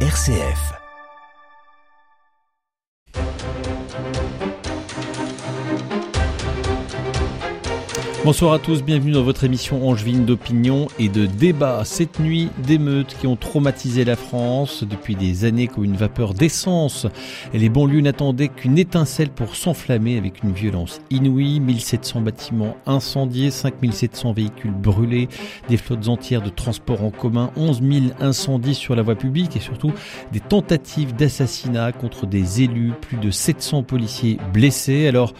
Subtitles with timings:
[0.00, 0.85] RCF.
[8.26, 11.82] Bonsoir à tous, bienvenue dans votre émission Angevine d'opinion et de débat.
[11.84, 17.06] Cette nuit, d'émeutes qui ont traumatisé la France depuis des années comme une vapeur d'essence.
[17.54, 21.60] Et les banlieues n'attendaient qu'une étincelle pour s'enflammer avec une violence inouïe.
[21.60, 25.28] 1700 bâtiments incendiés, 5700 véhicules brûlés,
[25.68, 29.60] des flottes entières de transports en commun, 11 000 incendies sur la voie publique et
[29.60, 29.92] surtout
[30.32, 35.06] des tentatives d'assassinat contre des élus, plus de 700 policiers blessés.
[35.06, 35.32] Alors,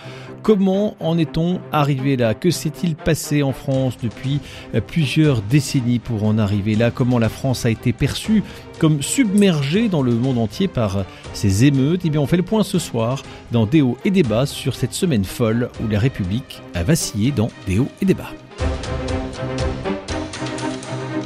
[0.46, 2.32] Comment en est-on arrivé là?
[2.32, 4.38] Que s'est-il passé en France depuis
[4.76, 6.92] euh, plusieurs décennies pour en arriver là?
[6.92, 8.44] Comment la France a été perçue
[8.78, 12.02] comme submergée dans le monde entier par ces émeutes?
[12.04, 15.24] Eh bien, on fait le point ce soir dans Déo et débat sur cette semaine
[15.24, 18.30] folle où la République a vacillé dans Déo et débat.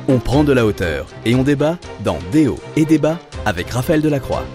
[0.08, 4.46] On prend de la hauteur et on débat dans Déo et débat avec Raphaël Delacroix.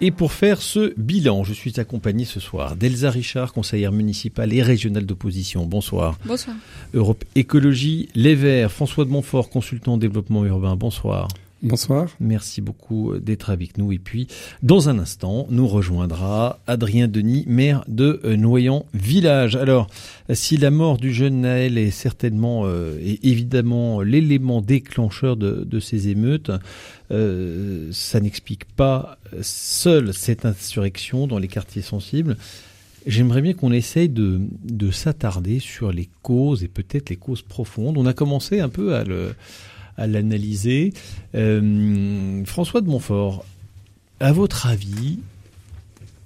[0.00, 4.62] Et pour faire ce bilan, je suis accompagné ce soir d'Elsa Richard, conseillère municipale et
[4.62, 5.66] régionale d'opposition.
[5.66, 6.18] Bonsoir.
[6.24, 6.54] Bonsoir.
[6.94, 10.76] Europe Écologie, Les Verts, François de Montfort, consultant en développement urbain.
[10.76, 11.26] Bonsoir.
[11.60, 12.08] Bonsoir.
[12.20, 13.90] Merci beaucoup euh, d'être avec nous.
[13.90, 14.28] Et puis,
[14.62, 19.56] dans un instant, nous rejoindra Adrien Denis, maire de euh, Noyant Village.
[19.56, 19.88] Alors,
[20.34, 25.80] si la mort du jeune Naël est certainement euh, et évidemment l'élément déclencheur de, de,
[25.80, 26.52] ces émeutes,
[27.10, 32.36] euh, ça n'explique pas seule cette insurrection dans les quartiers sensibles.
[33.04, 37.96] J'aimerais bien qu'on essaye de, de s'attarder sur les causes et peut-être les causes profondes.
[37.98, 39.34] On a commencé un peu à le
[39.98, 40.94] à l'analyser.
[41.34, 43.44] Euh, François de Montfort,
[44.20, 45.18] à votre avis,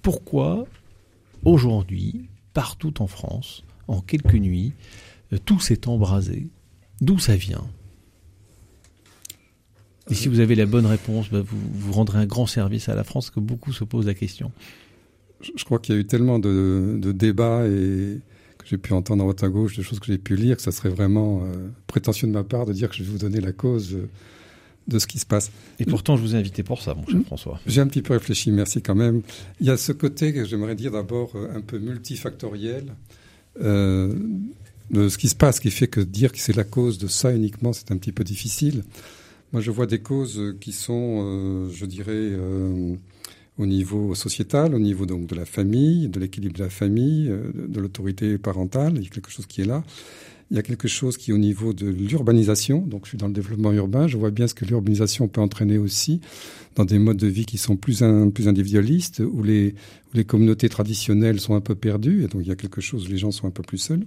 [0.03, 0.67] pourquoi
[1.45, 4.73] aujourd'hui, partout en France, en quelques nuits,
[5.33, 6.47] euh, tout s'est embrasé
[7.01, 7.65] D'où ça vient
[10.11, 12.95] et si vous avez la bonne réponse, bah, vous, vous rendrez un grand service à
[12.95, 14.51] la France, que beaucoup se posent la question.
[15.57, 18.19] Je crois qu'il y a eu tellement de, débats et
[18.73, 20.73] j'ai pu entendre à droite à gauche, des choses que j'ai pu lire, que ça
[20.73, 23.53] serait vraiment euh, prétentieux de ma part de dire que je vais vous donner la
[23.53, 24.09] cause euh,
[24.89, 25.51] de ce qui se passe.
[25.79, 27.61] Et pourtant, je vous ai invité pour ça, mon cher François.
[27.67, 29.21] J'ai un petit peu réfléchi, merci quand même.
[29.61, 32.95] Il y a ce côté que j'aimerais dire d'abord euh, un peu multifactoriel
[33.61, 34.15] euh,
[34.91, 37.31] de ce qui se passe, qui fait que dire que c'est la cause de ça
[37.35, 38.85] uniquement, c'est un petit peu difficile.
[39.53, 42.31] Moi, je vois des causes qui sont, je dirais,
[43.59, 47.51] au niveau sociétal, au niveau donc de la famille, de l'équilibre de la famille, euh,
[47.55, 48.95] de, l'autorité parentale.
[48.97, 49.85] Il y a quelque chose qui est là.
[50.51, 52.79] Il y a quelque chose qui est au niveau de l'urbanisation.
[52.81, 54.07] Donc, je suis dans le développement urbain.
[54.07, 56.21] Je vois bien ce que l'urbanisation peut entraîner aussi
[56.75, 59.75] dans des modes de vie qui sont plus, un, plus individualistes, où les,
[60.13, 62.25] où les communautés traditionnelles sont un peu perdues.
[62.25, 64.05] Et donc, il y a quelque chose où les gens sont un peu plus seuls.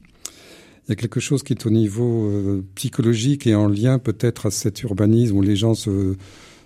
[0.87, 4.45] Il y a quelque chose qui est au niveau euh, psychologique et en lien peut-être
[4.45, 6.15] à cet urbanisme où les gens se,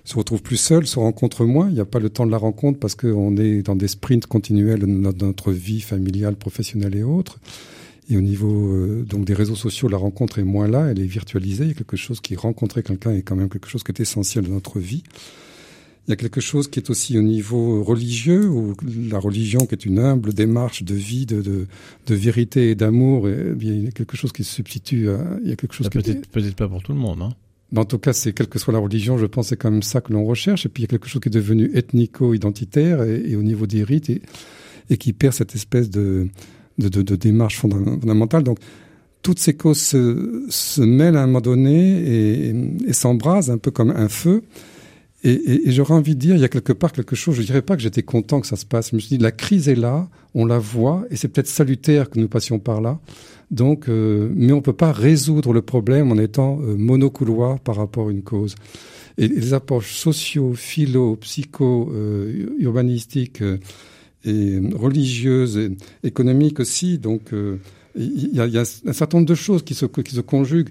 [0.09, 1.69] se retrouvent plus seuls, se rencontrent moins.
[1.69, 4.25] Il n'y a pas le temps de la rencontre parce qu'on est dans des sprints
[4.25, 7.39] continuels de notre vie familiale, professionnelle et autres.
[8.09, 11.05] Et au niveau euh, donc des réseaux sociaux, la rencontre est moins là, elle est
[11.05, 11.65] virtualisée.
[11.65, 13.99] Il y a quelque chose qui rencontrer quelqu'un est quand même quelque chose qui est
[13.99, 15.03] essentiel dans notre vie.
[16.07, 18.75] Il y a quelque chose qui est aussi au niveau religieux, où
[19.11, 21.67] la religion qui est une humble démarche de vie, de, de,
[22.07, 25.19] de vérité et d'amour, bien, il y a quelque chose qui se substitue à...
[25.43, 26.27] Il y a quelque chose peut-être est...
[26.31, 27.33] peut pas pour tout le monde, hein
[27.71, 29.83] mais en tout cas, c'est quelle que soit la religion, je pense c'est quand même
[29.83, 30.65] ça que l'on recherche.
[30.65, 33.83] Et puis il y a quelque chose qui est devenu ethnico-identitaire et, au niveau des
[33.83, 34.09] rites
[34.89, 36.29] et, qui perd cette espèce de,
[36.77, 38.43] démarche fondamentale.
[38.43, 38.57] Donc
[39.21, 42.55] toutes ces causes se, mêlent à un moment donné et,
[42.87, 44.43] et s'embrasent un peu comme un feu.
[45.23, 47.75] Et, j'aurais envie de dire, il y a quelque part quelque chose, je dirais pas
[47.75, 50.07] que j'étais content que ça se passe, je me suis dit, la crise est là,
[50.33, 52.99] on la voit, et c'est peut-être salutaire que nous passions par là.
[53.51, 58.09] Donc, euh, mais on peut pas résoudre le problème en étant euh, monocouloir par rapport
[58.09, 58.55] à une cause.
[59.17, 63.57] Et, les approches sociaux, philo, psycho, euh, urbanistiques euh,
[64.23, 65.71] et religieuses, et
[66.03, 67.57] économiques aussi, donc euh,
[67.95, 70.69] il y, y, a, un certain nombre de choses qui se, qui se conjuguent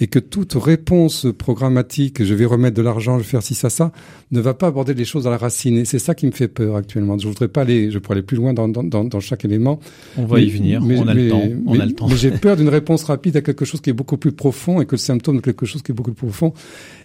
[0.00, 3.68] et que toute réponse programmatique, je vais remettre de l'argent, je vais faire ci, ça,
[3.68, 3.92] ça,
[4.30, 5.76] ne va pas aborder les choses à la racine.
[5.76, 7.18] Et c'est ça qui me fait peur actuellement.
[7.18, 9.78] Je voudrais pas aller, je pourrais aller plus loin dans, dans, dans chaque élément.
[10.16, 11.42] On va mais, y venir, mais, on a mais, le temps.
[11.66, 12.08] On a le temps.
[12.08, 14.86] mais j'ai peur d'une réponse rapide à quelque chose qui est beaucoup plus profond et
[14.86, 16.54] que le symptôme de quelque chose qui est beaucoup plus profond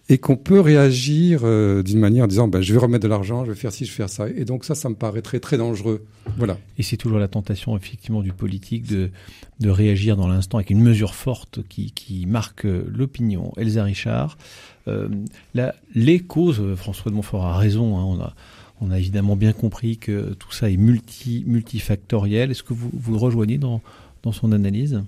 [0.07, 3.43] et qu'on peut réagir euh, d'une manière en disant ben, je vais remettre de l'argent,
[3.43, 4.29] je vais faire ci, je vais faire ça.
[4.29, 6.05] Et donc ça, ça me paraît très très dangereux.
[6.37, 6.57] Voilà.
[6.77, 9.09] Et c'est toujours la tentation effectivement du politique de,
[9.59, 13.53] de réagir dans l'instant avec une mesure forte qui, qui marque l'opinion.
[13.57, 14.37] Elsa Richard,
[14.87, 15.09] euh,
[15.93, 18.33] les causes, François de Montfort a raison, hein, on a
[18.81, 22.51] on a évidemment bien compris que tout ça est multi, multifactoriel.
[22.51, 23.81] Est-ce que vous vous rejoignez dans,
[24.21, 25.01] dans son analyse?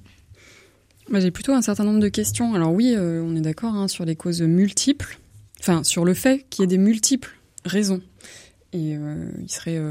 [1.12, 2.54] Bah, J'ai plutôt un certain nombre de questions.
[2.54, 5.20] Alors oui, euh, on est d'accord hein, sur les causes multiples,
[5.60, 8.02] enfin sur le fait qu'il y ait des multiples raisons.
[8.72, 9.82] Et euh, il serait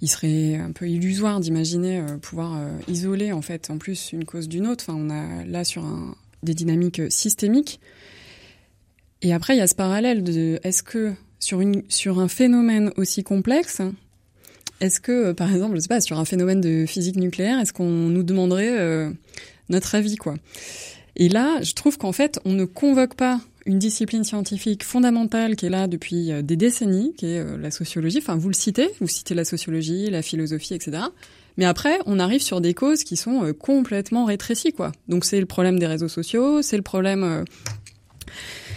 [0.00, 4.66] il serait un peu illusoire d'imaginer pouvoir isoler en fait en plus une cause d'une
[4.66, 4.84] autre.
[4.88, 6.14] Enfin, on a là sur un,
[6.44, 7.80] des dynamiques systémiques.
[9.22, 12.92] Et après, il y a ce parallèle de est-ce que sur, une, sur un phénomène
[12.96, 13.80] aussi complexe,
[14.80, 17.88] est-ce que, par exemple, je sais pas, sur un phénomène de physique nucléaire, est-ce qu'on
[17.88, 19.10] nous demanderait euh,
[19.68, 20.34] notre avis, quoi?
[21.16, 25.66] Et là, je trouve qu'en fait, on ne convoque pas une discipline scientifique fondamentale qui
[25.66, 28.18] est là depuis euh, des décennies, qui est euh, la sociologie.
[28.18, 31.04] Enfin, vous le citez, vous citez la sociologie, la philosophie, etc.
[31.56, 34.92] Mais après, on arrive sur des causes qui sont complètement rétrécies, quoi.
[35.08, 37.44] Donc c'est le problème des réseaux sociaux, c'est le problème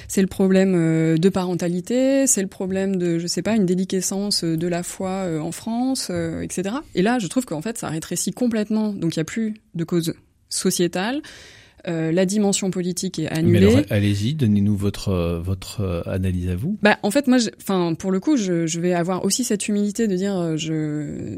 [0.08, 4.44] c'est le problème euh, de parentalité, c'est le problème de, je sais pas, une déliquescence
[4.44, 6.78] euh, de la foi euh, en France, etc.
[6.96, 8.94] Et là, je trouve qu'en fait, ça rétrécit complètement.
[8.94, 10.14] Donc, il n'y a plus de cause
[10.50, 11.22] sociétale.
[11.88, 13.86] Euh, la dimension politique est annulée.
[13.90, 16.78] allez-y, donnez-nous votre votre analyse à vous.
[16.82, 20.08] Bah, en fait, moi, enfin, pour le coup, je, je, vais avoir aussi cette humilité
[20.08, 21.38] de dire, je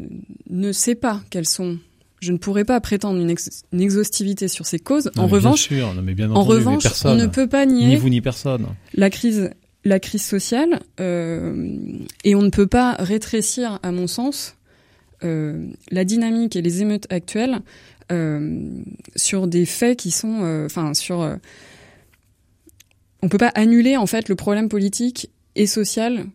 [0.50, 1.78] ne sais pas quelles sont
[2.22, 5.12] je ne pourrais pas prétendre une, exhaustivité sur ces causes.
[5.18, 9.52] en revanche, en revanche, on ne peut pas nier ni vous ni personne la crise,
[9.86, 11.72] la crise sociale, euh,
[12.24, 14.56] et on ne peut pas rétrécir, à mon sens,
[15.24, 17.99] euh, la dynamique et les émeutes actuelles euh,
[19.16, 21.36] sur des faits qui sont, euh, enfin, sur, euh,
[23.22, 26.26] on peut pas annuler en fait le problème politique et social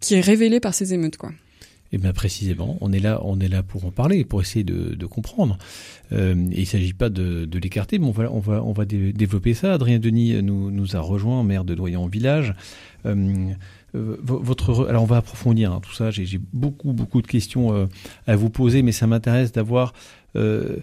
[0.00, 1.30] qui est révélé par ces émeutes, quoi.
[1.92, 4.64] Et eh bien précisément, on est là, on est là pour en parler, pour essayer
[4.64, 5.58] de, comprendre.
[6.12, 8.86] Euh, et il ne s'agit pas de, l'écarter, mais on va, on va, on va
[8.86, 9.74] développer ça.
[9.74, 12.54] Adrien Denis nous, nous a rejoint, maire de Doyen Village.
[13.04, 13.52] Euh, euh,
[13.94, 16.10] votre, alors on va approfondir hein, tout ça.
[16.10, 17.86] J'ai beaucoup, beaucoup de questions euh,
[18.26, 19.92] à vous poser, mais ça m'intéresse d'avoir
[20.36, 20.76] euh,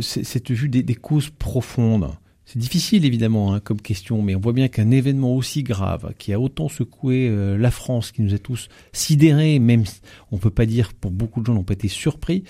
[0.00, 2.10] cette vue des, causes profondes.
[2.44, 6.32] C'est difficile évidemment hein, comme question, mais on voit bien qu'un événement aussi grave, qui
[6.32, 9.84] a autant secoué euh, la France, qui nous a tous sidérés, même
[10.32, 12.44] on peut pas dire pour beaucoup de gens n'ont pas été surpris,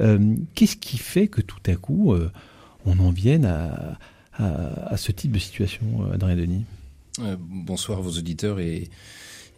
[0.00, 2.30] euh, qu'est-ce qui fait que tout à coup euh,
[2.86, 3.98] on en vienne à,
[4.38, 6.64] à, ce type de situation, Adrien Denis?
[7.38, 8.88] Bonsoir à vos auditeurs et,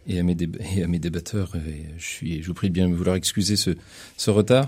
[0.07, 0.37] et, à, mes
[0.75, 1.53] et à mes débatteurs.
[1.97, 3.71] je, suis, je vous prie de bien vouloir excuser ce,
[4.17, 4.67] ce retard.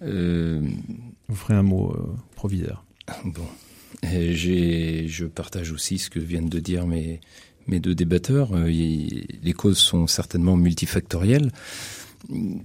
[0.00, 1.96] Vous ferez un mot
[2.34, 2.84] proviseur.
[3.24, 3.46] Bon.
[4.02, 7.20] J'ai, je partage aussi ce que viennent de dire mes,
[7.66, 8.54] mes deux débatteurs.
[8.54, 11.50] Euh, les causes sont certainement multifactorielles.
[12.32, 12.60] Il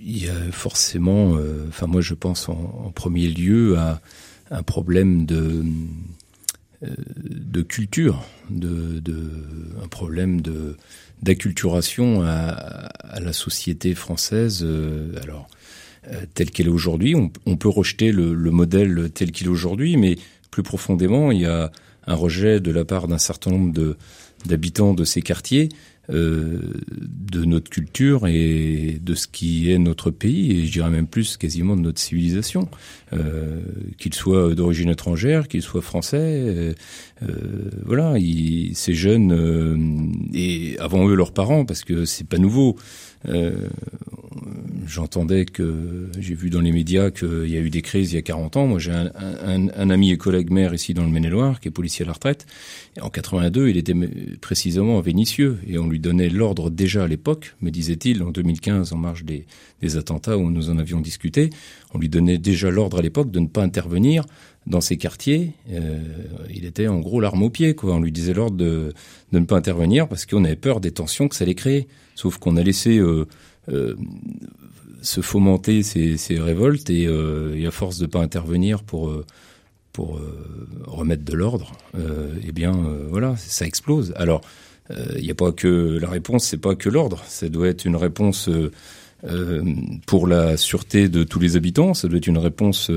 [0.00, 4.00] y a forcément, euh, enfin moi je pense en, premier lieu à
[4.50, 5.62] un problème de euh,
[6.84, 9.30] de culture, de, de,
[9.82, 10.76] un problème de
[11.22, 14.66] d'acculturation à, à, la société française.
[15.22, 15.48] alors
[16.12, 17.14] euh, telle qu'elle est aujourd'hui.
[17.46, 20.16] On, peut rejeter le, modèle tel qu'il est aujourd'hui, mais
[20.50, 21.70] plus profondément, il y a
[22.06, 23.96] un rejet de la part d'un certain nombre
[24.44, 25.72] d'habitants de ces quartiers euh,
[26.08, 31.36] de notre culture et de ce qui est notre pays, et je dirais même plus
[31.36, 32.68] quasiment de notre civilisation,
[33.12, 33.60] euh,
[33.98, 36.18] qu'ils soient d'origine étrangère, qu'ils soient français.
[36.22, 36.74] Euh,
[37.84, 38.14] voilà,
[38.74, 42.78] ces jeunes, et avant eux leurs parents, parce que c'est pas nouveau, euh,
[44.86, 48.18] j'entendais que j'ai vu dans les médias qu'il y a eu des crises il y
[48.18, 48.66] a 40 ans.
[48.66, 52.06] Moi, j'ai un, ami et collègue maire ici dans le Maine-et-Loire qui est policier à
[52.06, 52.46] la retraite.
[52.96, 53.94] Et en 82, il était
[54.40, 58.92] précisément à Vénissieux et on lui donnait l'ordre déjà à l'époque, me disait-il, en 2015,
[58.92, 59.46] en marge des,
[59.96, 61.50] attentats où nous en avions discuté.
[61.92, 64.24] On lui donnait déjà l'ordre à l'époque de ne pas intervenir
[64.66, 66.00] dans ces quartiers, euh,
[66.48, 67.74] il était en gros l'arme au pied.
[67.74, 67.94] Quoi.
[67.94, 68.94] On lui disait l'ordre de,
[69.32, 71.86] ne pas intervenir parce qu'on avait peur des tensions que ça allait créer.
[72.14, 73.26] Sauf qu'on a laissé euh,
[73.68, 73.94] euh,
[75.02, 79.22] se fomenter ces, révoltes et, euh, et, à force de pas intervenir pour
[80.86, 82.72] remettre de l'ordre, eh bien
[83.10, 84.12] voilà, ça explose.
[84.16, 84.40] Alors
[85.16, 87.22] il n'y a pas que la réponse, c'est pas que l'ordre.
[87.28, 88.50] Ça doit être une réponse
[90.06, 91.94] pour la sûreté de tous les habitants.
[91.94, 92.90] Ça doit être une réponse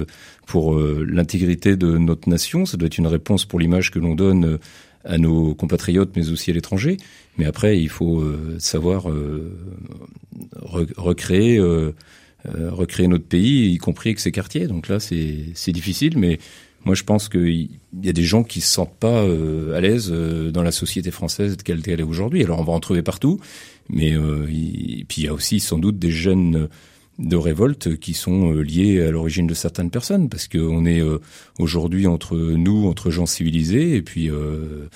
[0.47, 2.65] pour l'intégrité de notre nation.
[2.65, 4.57] Ça doit être une réponse pour l'image que l'on donne
[5.07, 6.97] à nos compatriotes, mais aussi à l'étranger.
[7.37, 9.57] Mais après, il faut euh, savoir euh,
[10.51, 11.93] recréer, euh,
[12.45, 14.67] recréer notre pays, y compris avec ses quartiers.
[14.67, 16.39] Donc là, c'est difficile, mais
[16.85, 17.69] moi, je pense qu'il
[18.01, 21.81] y a des gens qui se sentent pas à l'aise dans la société française telle
[21.81, 22.43] qu'elle est aujourd'hui.
[22.43, 23.39] Alors, on va en trouver partout,
[23.89, 24.15] mais
[25.07, 26.69] puis il y a aussi sans doute des jeunes
[27.19, 31.19] de révoltes qui sont euh, liées à l'origine de certaines personnes, parce qu'on est euh,
[31.57, 34.87] aujourd'hui entre nous, entre gens civilisés, et puis euh,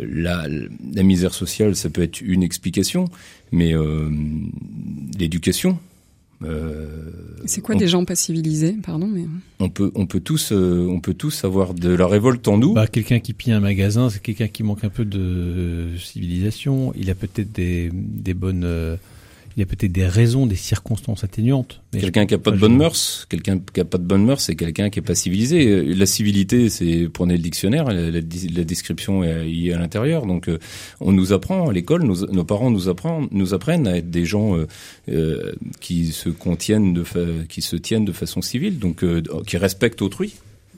[0.00, 0.46] la,
[0.94, 3.06] la, misère sociale, ça peut être une explication,
[3.50, 3.72] mais
[5.18, 5.78] l'éducation,
[7.46, 9.24] c'est quoi des gens pas civilisés, pardon mais...
[9.60, 12.74] On peut, on peut tous, on peut tous avoir de la révolte en nous.
[12.74, 16.92] Bah, quelqu'un qui pille un magasin, c'est quelqu'un qui manque un peu de civilisation.
[16.96, 18.98] Il a peut-être des, des bonnes
[19.56, 21.82] il y a peut-être des raisons, des circonstances atténuantes.
[21.92, 24.54] Quelqu'un qui a pas de bonnes mœurs, quelqu'un qui a pas de bonnes mœurs, c'est
[24.54, 25.66] quelqu'un qui est pas civilisé.
[25.66, 30.26] Euh, la civilité, c'est prenez le dictionnaire, la, description est, à l'intérieur.
[30.26, 30.58] Donc, euh,
[31.00, 34.56] on nous apprend à l'école, nos, parents nous apprennent, nous apprennent à être des gens
[35.08, 37.04] euh, qui se contiennent, de
[37.48, 39.04] qui se tiennent de façon civile, donc
[39.46, 40.34] qui respectent autrui.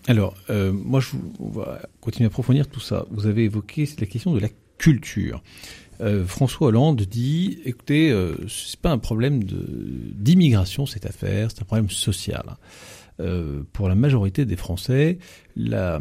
[0.07, 0.35] Alors,
[0.73, 1.63] moi, je vais
[2.01, 3.07] continuer à approfondir tout ça.
[3.11, 5.43] Vous avez évoqué la question de la culture.
[6.01, 11.67] Euh, François Hollande dit écoutez, euh, c'est pas un problème d'immigration cette affaire, c'est un
[11.67, 12.57] problème social.
[13.21, 15.19] Euh, pour la majorité des Français,
[15.55, 16.01] la,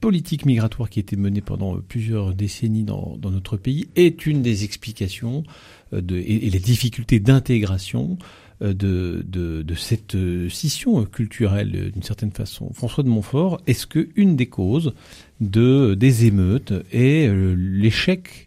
[0.00, 4.64] politique migratoire qui a été menée pendant plusieurs décennies dans, notre pays est une des
[4.64, 5.44] explications
[5.92, 8.16] et, les difficultés d'intégration
[8.62, 10.16] de, de, de, cette
[10.48, 12.72] scission culturelle d'une certaine façon.
[12.72, 14.94] François de Montfort, est-ce que une des causes
[15.42, 18.43] de, des émeutes est l'échec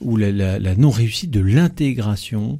[0.00, 2.58] ou la, non-réussite de l'intégration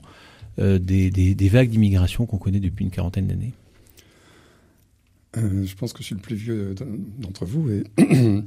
[0.58, 3.54] euh, des, vagues d'immigration qu'on connaît depuis une quarantaine d'années
[5.36, 6.74] euh, Je pense que je suis le plus vieux
[7.18, 7.70] d'entre vous.
[7.70, 7.84] Et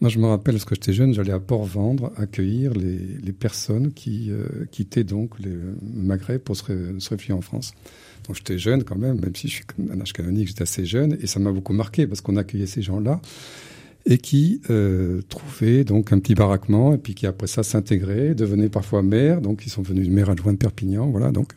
[0.00, 4.66] moi, je me rappelle, lorsque j'étais jeune, j'allais à Port-Vendre accueillir les, personnes qui euh,
[4.70, 7.72] quittaient donc le Maghreb pour se, réfugier en France.
[8.26, 11.16] Donc j'étais jeune quand même, même si je suis un âge canonique, j'étais assez jeune,
[11.20, 13.22] et ça m'a beaucoup marqué parce qu'on accueillait ces gens-là
[14.10, 18.70] et qui euh, trouvaient donc un petit baraquement et puis qui après ça s'intégraient, devenaient
[18.70, 21.52] parfois maires, donc ils sont devenus maire adjoint de Perpignan, voilà, donc.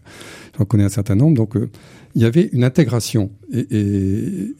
[0.57, 1.69] J'en connais un certain nombre, donc euh,
[2.15, 3.31] il y avait une intégration.
[3.53, 4.55] Et,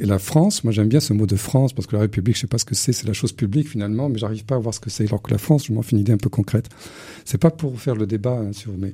[0.00, 2.46] la, France, moi j'aime bien ce mot de France, parce que la République, je sais
[2.46, 4.80] pas ce que c'est, c'est la chose publique finalement, mais j'arrive pas à voir ce
[4.80, 5.04] que c'est.
[5.04, 6.68] Alors que la France, je m'en fais une idée un peu concrète.
[7.24, 8.92] C'est pas pour faire le débat hein, sur, mais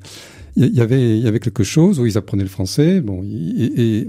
[0.57, 4.07] il y, avait, quelque chose où ils apprenaient le français, bon, et,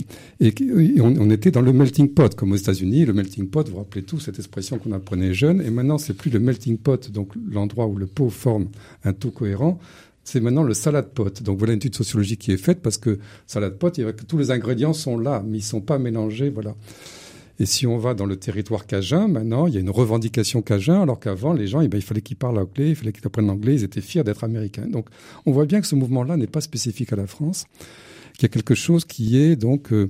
[0.99, 3.05] on, on, était dans le melting pot, comme aux États-Unis.
[3.05, 6.13] Le melting pot, vous vous rappelez tout cette expression qu'on apprenait jeune, et maintenant c'est
[6.13, 8.67] plus le melting pot, donc l'endroit où le pot forme
[9.05, 9.79] un tout cohérent
[10.23, 11.41] c'est maintenant le salade pot.
[11.43, 14.13] Donc voilà une étude sociologique qui est faite parce que salade pot, il y a,
[14.13, 16.75] tous les ingrédients sont là, mais ils sont pas mélangés, voilà.
[17.59, 21.03] Et si on va dans le territoire cajun, maintenant, il y a une revendication cajun,
[21.03, 23.45] alors qu'avant, les gens, eh ben, il fallait qu'ils parlent anglais, il fallait qu'ils apprennent
[23.45, 24.87] l'anglais, ils étaient fiers d'être américains.
[24.87, 25.07] Donc,
[25.45, 27.65] on voit bien que ce mouvement-là n'est pas spécifique à la France,
[28.33, 30.09] qu'il y a quelque chose qui est donc euh,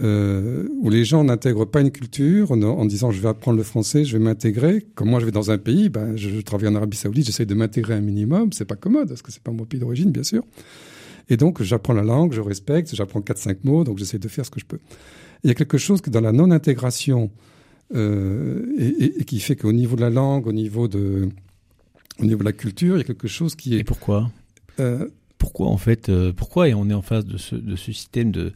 [0.00, 4.04] euh, où les gens n'intègrent pas une culture en, disant je vais apprendre le français,
[4.04, 4.84] je vais m'intégrer.
[4.94, 7.54] Comme moi je vais dans un pays, ben, je, travaille en Arabie Saoudite, j'essaie de
[7.54, 8.52] m'intégrer un minimum.
[8.52, 10.42] C'est pas commode parce que c'est pas mon pays d'origine, bien sûr.
[11.28, 14.44] Et donc j'apprends la langue, je respecte, j'apprends quatre cinq mots, donc j'essaie de faire
[14.44, 14.80] ce que je peux.
[15.44, 17.30] Il y a quelque chose que dans la non-intégration
[17.94, 21.28] euh, et, et, qui fait qu'au niveau de la langue, au niveau de,
[22.20, 23.80] au niveau de la culture, il y a quelque chose qui est.
[23.80, 24.30] Et pourquoi?
[24.80, 25.06] Euh,
[25.38, 28.52] Pourquoi en fait Pourquoi et on est en face de ce, de ce système de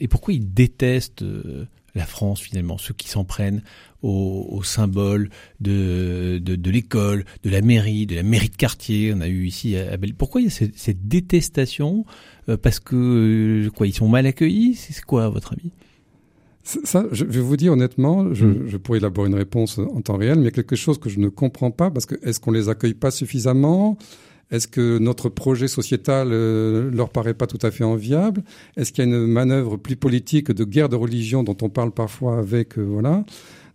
[0.00, 3.62] et pourquoi ils détestent euh, la France finalement, ceux qui s'en prennent
[4.02, 9.12] au, symbole de, de, l'école, de la mairie, de la mairie de quartier?
[9.14, 12.04] On a eu ici à Pourquoi il y a cette, détestation
[12.48, 14.74] euh, Parce que euh, quoi, ils sont mal accueillis?
[14.74, 15.70] C'est quoi à votre avis?
[16.64, 18.68] Ça, je vais vous dire honnêtement, je, hmm.
[18.68, 21.10] je, pourrais élaborer une réponse en temps réel, mais il y a quelque chose que
[21.10, 23.98] je ne comprends pas parce que est-ce qu'on les accueille pas suffisamment?
[24.52, 28.44] Est-ce que notre projet sociétal euh, leur paraît pas tout à fait enviable?
[28.76, 31.90] Est-ce qu'il y a une manœuvre plus politique de guerre de religion dont on parle
[31.90, 33.24] parfois avec euh, voilà?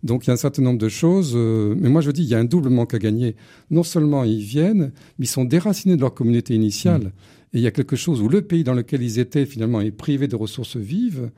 [0.04, 2.28] Donc il y a un certain nombre de choses, euh, mais moi je dis il
[2.28, 3.34] y a un double manque à gagner.
[3.72, 7.02] Non seulement ils viennent, mais ils sont déracinés de leur communauté initiale.
[7.02, 7.54] Mmh.
[7.54, 9.90] Et il y a quelque chose où le pays dans lequel ils étaient finalement est
[9.90, 11.30] privé de ressources vives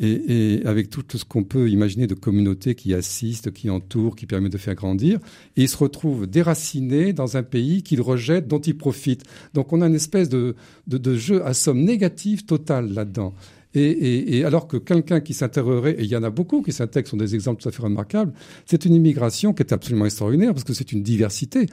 [0.00, 4.26] et, et avec tout, ce qu'on peut imaginer de communautés qui assistent, qui entourent, qui
[4.26, 5.20] permettent de faire grandir,
[5.56, 9.24] et ils se retrouvent déracinés dans un pays qu'ils rejettent, dont ils profitent.
[9.54, 13.34] Donc on a une espèce de, de, de jeu à somme négative totale là-dedans.
[13.72, 16.72] Et, et, et, alors que quelqu'un qui s'intégrerait, et il y en a beaucoup qui
[16.72, 18.32] s'intègrent, sont des exemples tout à fait remarquables,
[18.66, 21.66] c'est une immigration qui est absolument extraordinaire parce que c'est une diversité.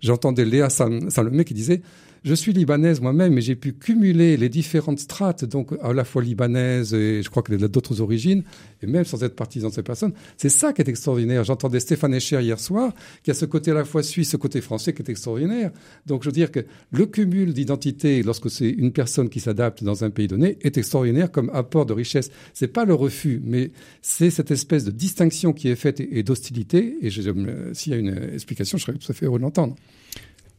[0.00, 1.82] J'entendais Léa Salomé qui disait
[2.24, 6.22] je suis libanaise moi-même, mais j'ai pu cumuler les différentes strates, donc à la fois
[6.22, 8.42] libanaise et je crois a d'autres origines,
[8.82, 10.14] et même sans être partisan de ces personnes.
[10.38, 11.44] C'est ça qui est extraordinaire.
[11.44, 14.62] J'entendais Stéphane Echer hier soir, qui a ce côté à la fois suisse, ce côté
[14.62, 15.70] français qui est extraordinaire.
[16.06, 20.02] Donc je veux dire que le cumul d'identité, lorsque c'est une personne qui s'adapte dans
[20.02, 22.30] un pays donné, est extraordinaire comme apport de richesse.
[22.54, 26.96] C'est pas le refus, mais c'est cette espèce de distinction qui est faite et d'hostilité.
[27.02, 29.76] Et s'il y a une explication, je serais tout à fait heureux de l'entendre.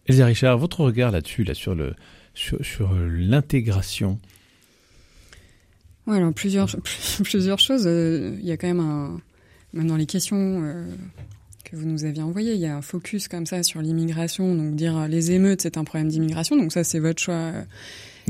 [0.05, 1.95] Elsa Richard, votre regard là-dessus, là, sur le
[2.33, 4.19] sur, l'intégration.
[6.05, 6.67] Ouais, alors plusieurs
[7.23, 7.85] plusieurs choses.
[7.87, 9.21] Euh, il y a quand même un
[9.75, 10.85] même dans les questions euh,
[11.63, 14.55] que vous nous aviez envoyées, il y a un focus comme ça sur l'immigration.
[14.55, 16.55] Donc dire euh, les émeutes, c'est un problème d'immigration.
[16.55, 17.51] Donc ça, c'est votre choix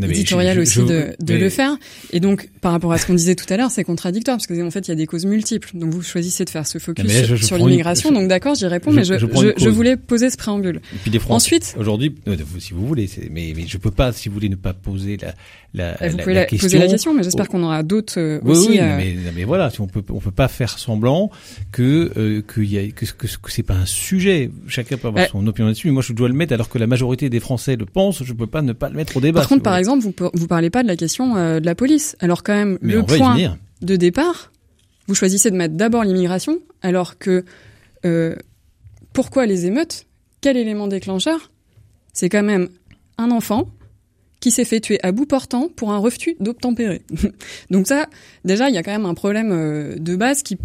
[0.01, 1.77] éditoriale aussi de, le faire.
[2.11, 4.61] Et donc, par rapport à ce qu'on disait tout à l'heure, c'est contradictoire parce que
[4.61, 5.71] en fait, il y a des causes multiples.
[5.73, 7.05] Donc, vous choisissez de faire ce focus
[7.41, 8.11] sur, l'immigration.
[8.11, 10.81] Donc, d'accord, j'y réponds, mais je, voulais poser ce préambule.
[10.93, 14.29] Et puis des Ensuite, aujourd'hui, euh, si vous voulez, mais, mais je peux pas, si
[14.29, 15.33] vous voulez, ne pas poser la,
[15.75, 18.69] la, eh, vous pouvez la, poser la question, mais j'espère qu'on aura d'autres euh, aussi.
[18.69, 21.31] Oui, euh, mais, mais, voilà, on peut on peut pas faire semblant
[21.71, 24.51] que euh, y a, que, que, que c'est pas un sujet.
[24.67, 25.87] Chacun peut avoir son opinion là-dessus.
[25.87, 28.23] Mais moi, je dois le mettre alors que la majorité des Français le pensent.
[28.23, 29.41] Je peux pas ne pas le mettre au débat.
[29.41, 32.15] Par contre, par exemple, vous vous parlez pas de la question de la police.
[32.19, 34.51] Alors quand même, le point de départ,
[35.07, 37.43] vous choisissez de mettre d'abord l'immigration, alors que
[39.13, 40.05] pourquoi les émeutes?
[40.41, 41.51] Quel élément déclencheur?
[42.13, 42.69] C'est quand même
[43.17, 43.69] un enfant
[44.39, 47.01] qui s'est fait tuer à bout portant pour un refus d'obtempérer.
[47.71, 48.07] Donc ça,
[48.43, 50.57] déjà, il y a quand même un problème euh, de base qui,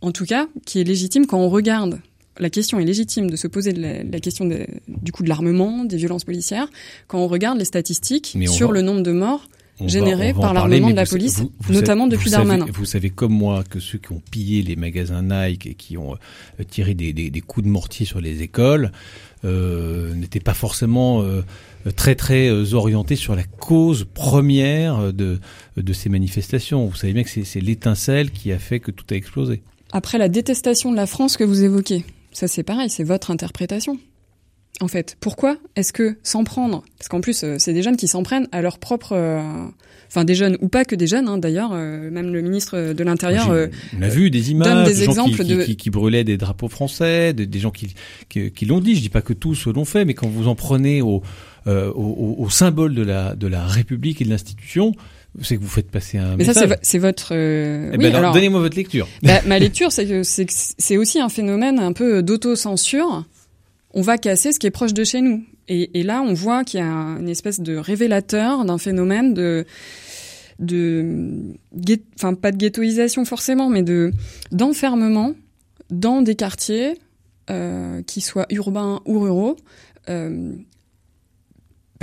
[0.00, 2.00] en tout cas, qui est légitime quand on regarde.
[2.38, 4.48] La question est légitime de se poser la, question
[4.88, 6.68] du coup de l'armement, des violences policières,
[7.06, 9.48] quand on regarde les statistiques sur le nombre de morts
[9.86, 12.66] générés par l'armement de la police, notamment depuis Darmanin.
[12.72, 16.14] vous savez comme moi que ceux qui ont pillé les magasins Nike et qui ont
[16.14, 18.92] euh, tiré des, des, des coups de mortier sur les écoles
[19.44, 21.42] euh, n'étaient pas forcément euh,
[21.96, 25.40] très très euh, orienté sur la cause première de,
[25.76, 26.86] de ces manifestations.
[26.86, 29.62] Vous savez bien que c'est l'étincelle qui a fait que tout a explosé.
[29.90, 33.98] Après la détestation de la France que vous évoquez, ça c'est pareil, c'est votre interprétation.
[34.80, 38.08] En fait, pourquoi est-ce que s'en prendre Parce qu'en plus, euh, c'est des jeunes qui
[38.08, 39.42] s'en prennent à leur propre euh,
[40.08, 43.04] enfin des jeunes ou pas que des jeunes hein, d'ailleurs euh, même le ministre de
[43.04, 45.62] l'intérieur euh, on a vu des images des exemples qui, de...
[45.62, 47.94] qui, qui, brûlaient des drapeaux français des, des gens qui,
[48.28, 51.00] qui, l'ont dit je dis pas que tous l'ont fait mais quand vous en prenez
[51.00, 51.22] au,
[51.66, 54.94] au, au, symbole de la de la République et de l'institution
[55.40, 56.68] c'est que vous faites passer un mais message.
[56.68, 57.90] ça c'est votre euh...
[57.94, 61.78] eh ben alors, donnez-moi votre lecture bah, ma lecture c'est que c'est aussi un phénomène
[61.78, 63.24] un peu d'autocensure
[63.94, 65.44] on va casser ce qui est proche de chez nous.
[65.68, 69.64] Et, et là, on voit qu'il y a une espèce de révélateur d'un phénomène de
[70.58, 71.40] de
[72.14, 74.12] enfin pas de ghettoisation forcément, mais de
[74.50, 75.34] d'enfermement
[75.90, 76.98] dans des quartiers
[77.50, 79.56] euh, qui soient urbains ou ruraux.
[80.08, 80.52] Euh,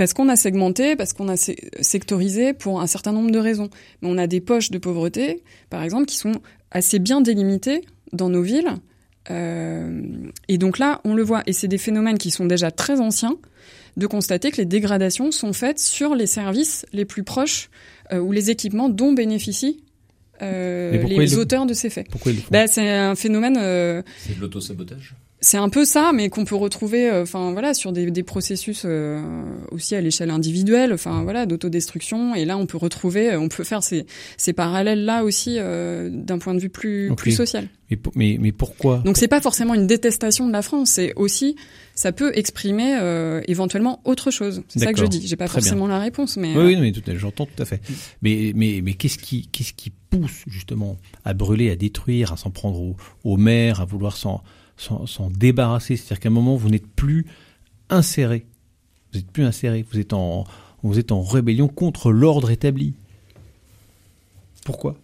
[0.00, 3.68] parce qu'on a segmenté, parce qu'on a sectorisé pour un certain nombre de raisons.
[4.00, 7.82] Mais on a des poches de pauvreté, par exemple, qui sont assez bien délimitées
[8.14, 8.70] dans nos villes,
[9.30, 10.00] euh,
[10.48, 13.36] et donc là, on le voit, et c'est des phénomènes qui sont déjà très anciens,
[13.98, 17.68] de constater que les dégradations sont faites sur les services les plus proches
[18.10, 19.84] euh, ou les équipements dont bénéficient
[20.40, 22.08] euh, les auteurs de ces faits.
[22.10, 23.58] Pourquoi bah, C'est un phénomène...
[23.60, 25.14] Euh, c'est de l'autosabotage?
[25.42, 28.82] C'est un peu ça, mais qu'on peut retrouver, euh, enfin voilà, sur des, des processus
[28.84, 29.22] euh,
[29.70, 32.34] aussi à l'échelle individuelle, enfin voilà, d'autodestruction.
[32.34, 36.38] Et là, on peut retrouver, on peut faire ces, ces parallèles là aussi euh, d'un
[36.38, 37.68] point de vue plus, plus social.
[37.90, 41.56] Mais, mais, mais pourquoi Donc c'est pas forcément une détestation de la France, c'est aussi,
[41.94, 42.98] ça peut exprimer
[43.48, 44.62] éventuellement autre chose.
[44.68, 45.26] C'est ça que je dis.
[45.26, 47.80] J'ai pas forcément la réponse, mais oui, oui mais j'entends tout à fait.
[48.22, 52.50] Mais mais mais qu'est-ce qui qu'est-ce qui pousse justement à brûler, à détruire, à s'en
[52.50, 54.42] prendre aux au maires, à vouloir s'en
[54.80, 55.96] s'en débarrasser.
[55.96, 57.26] C'est-à-dire qu'à un moment, vous n'êtes plus
[57.88, 58.46] inséré.
[59.12, 59.84] Vous n'êtes plus inséré.
[59.90, 60.44] Vous êtes en,
[60.82, 62.94] vous êtes en rébellion contre l'ordre établi.
[64.64, 64.96] Pourquoi?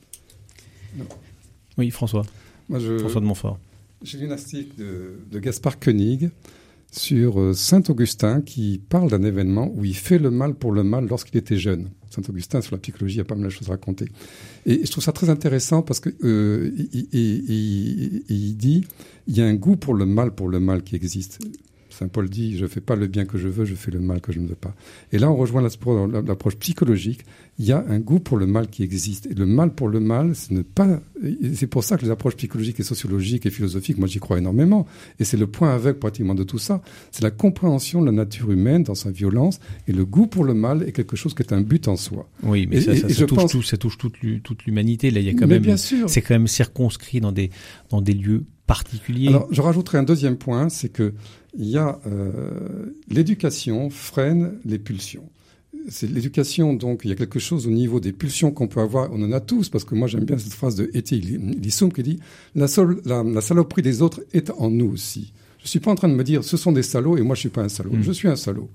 [1.79, 2.25] Oui, François.
[2.69, 3.59] François de Montfort.
[4.03, 6.31] J'ai lu un article de, de Gaspard Koenig
[6.99, 11.07] sur euh, Saint-Augustin qui parle d'un événement où il fait le mal pour le mal
[11.07, 11.91] lorsqu'il était jeune.
[12.11, 14.07] Saint-Augustin, sur la psychologie, il y a pas mal de choses à raconter.
[14.65, 18.85] Et je trouve ça très intéressant parce que euh, il, il, dit
[19.27, 21.41] il y a un goût pour le mal, pour le mal qui existe.
[21.97, 24.01] Saint Paul dit, je ne fais pas le bien que je veux, je fais le
[24.01, 24.75] mal que je ne veux pas.
[25.13, 27.25] Et là, on rejoint l'approche psychologique.
[27.59, 29.27] Il y a un goût pour le mal qui existe.
[29.27, 31.01] Et le mal pour le mal, c'est ne pas.
[31.55, 34.87] C'est pour ça que les approches psychologiques et sociologiques et philosophiques, moi j'y crois énormément.
[35.19, 36.83] Et c'est le point avec pratiquement de tout ça.
[37.13, 39.59] C'est la compréhension de la nature humaine dans sa violence.
[39.89, 42.29] Et le goût pour le mal est quelque chose qui est un but en soi.
[42.43, 42.93] Oui, mais ça,
[43.27, 45.11] touche tout, ça touche toute, l'humanité.
[45.11, 45.77] Là, il y a quand même.
[45.79, 47.51] C'est quand même circonscrit dans des,
[47.89, 49.29] dans des lieux particulier.
[49.29, 51.15] Alors, je rajouterai un deuxième point, c'est que
[51.59, 55.29] il y a euh, l'éducation freine les pulsions.
[55.89, 59.13] C'est l'éducation, donc il y a quelque chose au niveau des pulsions qu'on peut avoir.
[59.13, 62.03] On en a tous, parce que moi j'aime bien cette phrase de Eti Lissoum qui
[62.03, 62.19] dit
[62.57, 62.67] la,
[63.05, 65.33] la, la, saloperie des autres est en nous aussi.
[65.63, 67.41] Je suis pas en train de me dire ce sont des salauds et moi je
[67.41, 67.93] suis pas un salaud.
[67.93, 68.03] Mm.
[68.03, 68.69] Je suis un salaud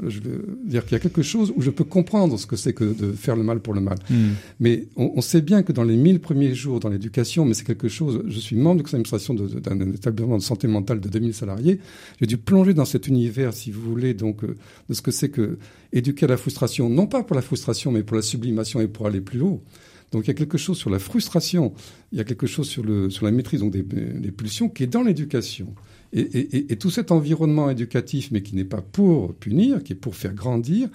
[0.00, 2.72] je veux dire qu'il y a quelque chose où je peux comprendre ce que c'est
[2.72, 3.98] que de faire le mal pour le mal.
[4.08, 4.30] Hmm.
[4.58, 7.88] Mais on, sait bien que dans les mille premiers jours dans l'éducation, mais c'est quelque
[7.88, 11.78] chose, je suis membre de l'administration d'un établissement de santé mentale de 2000 salariés,
[12.20, 14.56] j'ai dû plonger dans cet univers, si vous voulez, donc, euh,
[14.88, 15.58] de ce que c'est que
[15.92, 19.06] éduquer à la frustration, non pas pour la frustration, mais pour la sublimation et pour
[19.06, 19.62] aller plus haut.
[20.10, 21.72] Donc il y a quelque chose sur la frustration,
[22.12, 24.82] il y a quelque chose sur, le, sur la maîtrise donc des, des pulsions qui
[24.84, 25.74] est dans l'éducation.
[26.12, 29.96] Et, et, et, tout cet environnement éducatif, mais qui n'est pas pour punir, qui est
[29.96, 30.90] pour faire grandir,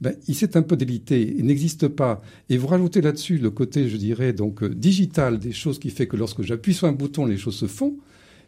[0.00, 2.22] ben, il s'est un peu délité, il n'existe pas.
[2.50, 6.06] Et vous rajoutez là-dessus le côté, je dirais, donc euh, digital des choses qui fait
[6.06, 7.96] que lorsque j'appuie sur un bouton, les choses se font,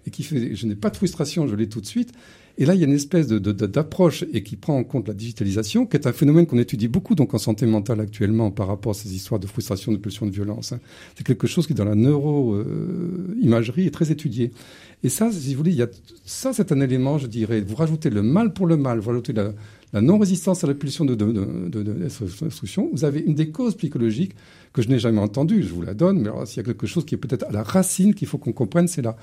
[0.07, 2.13] et qui fait, je n'ai pas de frustration, je l'ai tout de suite.
[2.59, 5.87] Et là, il y a une espèce d'approche et qui prend en compte la digitalisation,
[5.87, 8.95] qui est un phénomène qu'on étudie beaucoup donc en santé mentale actuellement par rapport à
[8.95, 10.73] ces histoires de frustration, de pulsion, de violence.
[10.73, 10.81] Hein.
[11.17, 14.53] C'est quelque chose qui, dans la neuro-imagerie, est très étudié.
[15.03, 15.89] Et ça, si vous voulez, il y a,
[16.25, 19.33] ça, c'est un élément, je dirais, vous rajoutez le mal pour le mal, vous rajoutez
[19.33, 19.53] la,
[20.01, 24.35] non-résistance à la pulsion de, de, de, vous avez une des causes psychologiques
[24.73, 27.05] que je n'ai jamais entendues, je vous la donne, mais s'il y a quelque chose
[27.05, 29.17] qui est peut-être à la racine qu'il faut qu'on comprenne, c'est là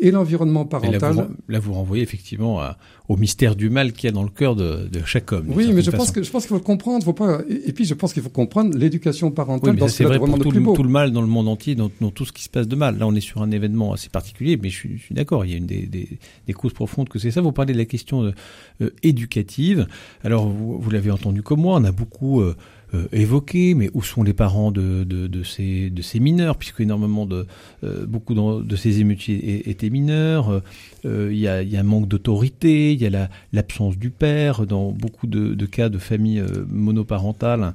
[0.00, 1.28] et l'environnement parental.
[1.48, 2.60] Là vous, renvoyez effectivement
[3.08, 5.46] au mystère du mal qu'il y a dans le cœur de, de chaque homme.
[5.48, 7.40] Oui, mais je pense que je pense qu'il faut comprendre, faut pas.
[7.48, 10.62] Et, puis je pense qu'il faut comprendre l'éducation parentale oui, c'est vrai pour tout, le,
[10.74, 12.76] tout le mal dans le monde entier, dans, dans, tout ce qui se passe de
[12.76, 12.98] mal.
[12.98, 15.44] Là, on est sur un événement assez particulier, mais je suis, d'accord.
[15.44, 16.08] Il y a une des, des,
[16.46, 17.40] des causes profondes que c'est ça.
[17.40, 18.32] Vous parlez de la question
[18.80, 19.86] euh, éducative.
[20.22, 22.56] Alors vous, vous l'avez entendu comme moi, on a beaucoup euh,
[22.94, 26.80] euh, évoqué, mais où sont les parents de, de, de, ces, de ces mineurs, puisque
[26.80, 27.46] énormément de
[27.84, 30.62] euh, beaucoup de, ces émeutiers étaient mineurs.
[31.04, 34.66] Euh, il y, a, y, a, un manque d'autorité, il y a l'absence du père
[34.66, 37.74] dans beaucoup de, de cas de familles monoparentales,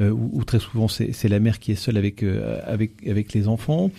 [0.00, 3.90] où, où, très souvent c'est la mère qui est seule avec avec avec les enfants.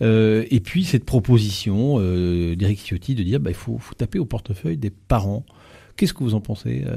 [0.00, 4.76] et puis cette proposition d'Eric Ciotti de dire bah, il faut, faut taper au portefeuille
[4.76, 5.44] des parents
[6.00, 6.96] Qu'est-ce que vous en pensez, euh,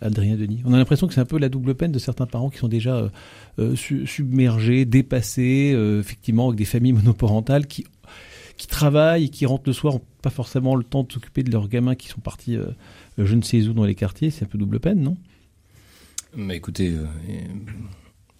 [0.00, 0.62] Adrien Denis?
[0.64, 2.68] On a l'impression que c'est un peu la double peine de certains parents qui sont
[2.68, 3.08] déjà euh,
[3.58, 7.86] euh, submergés, dépassés, effectivement, avec des familles monoparentales qui,
[8.56, 11.50] qui travaillent et qui rentrent le soir, n'ont pas forcément le temps de s'occuper de
[11.50, 12.56] leurs gamins qui sont partis
[13.18, 14.30] je ne sais où dans les quartiers.
[14.30, 15.16] C'est un peu double peine, non?
[16.36, 16.94] Mais écoutez,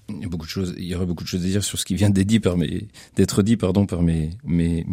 [0.09, 1.85] il y, beaucoup de choses, il y aurait beaucoup de choses à dire sur ce
[1.85, 2.87] qui vient d'être dit par mes,
[3.59, 4.31] pardon par mes,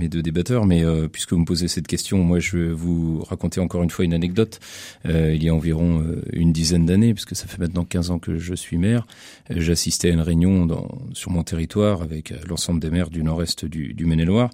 [0.09, 3.59] deux débatteurs, mais euh, puisque vous me posez cette question, moi je vais vous raconter
[3.59, 4.59] encore une fois une anecdote.
[5.05, 8.19] Euh, il y a environ euh, une dizaine d'années, puisque ça fait maintenant 15 ans
[8.19, 9.05] que je suis maire,
[9.51, 10.67] j'assistais à une réunion
[11.13, 14.49] sur mon territoire avec l'ensemble des maires du nord-est du, Maine-et-Loire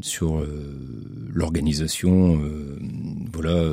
[0.00, 0.44] sur
[1.32, 2.40] l'organisation,
[3.32, 3.72] voilà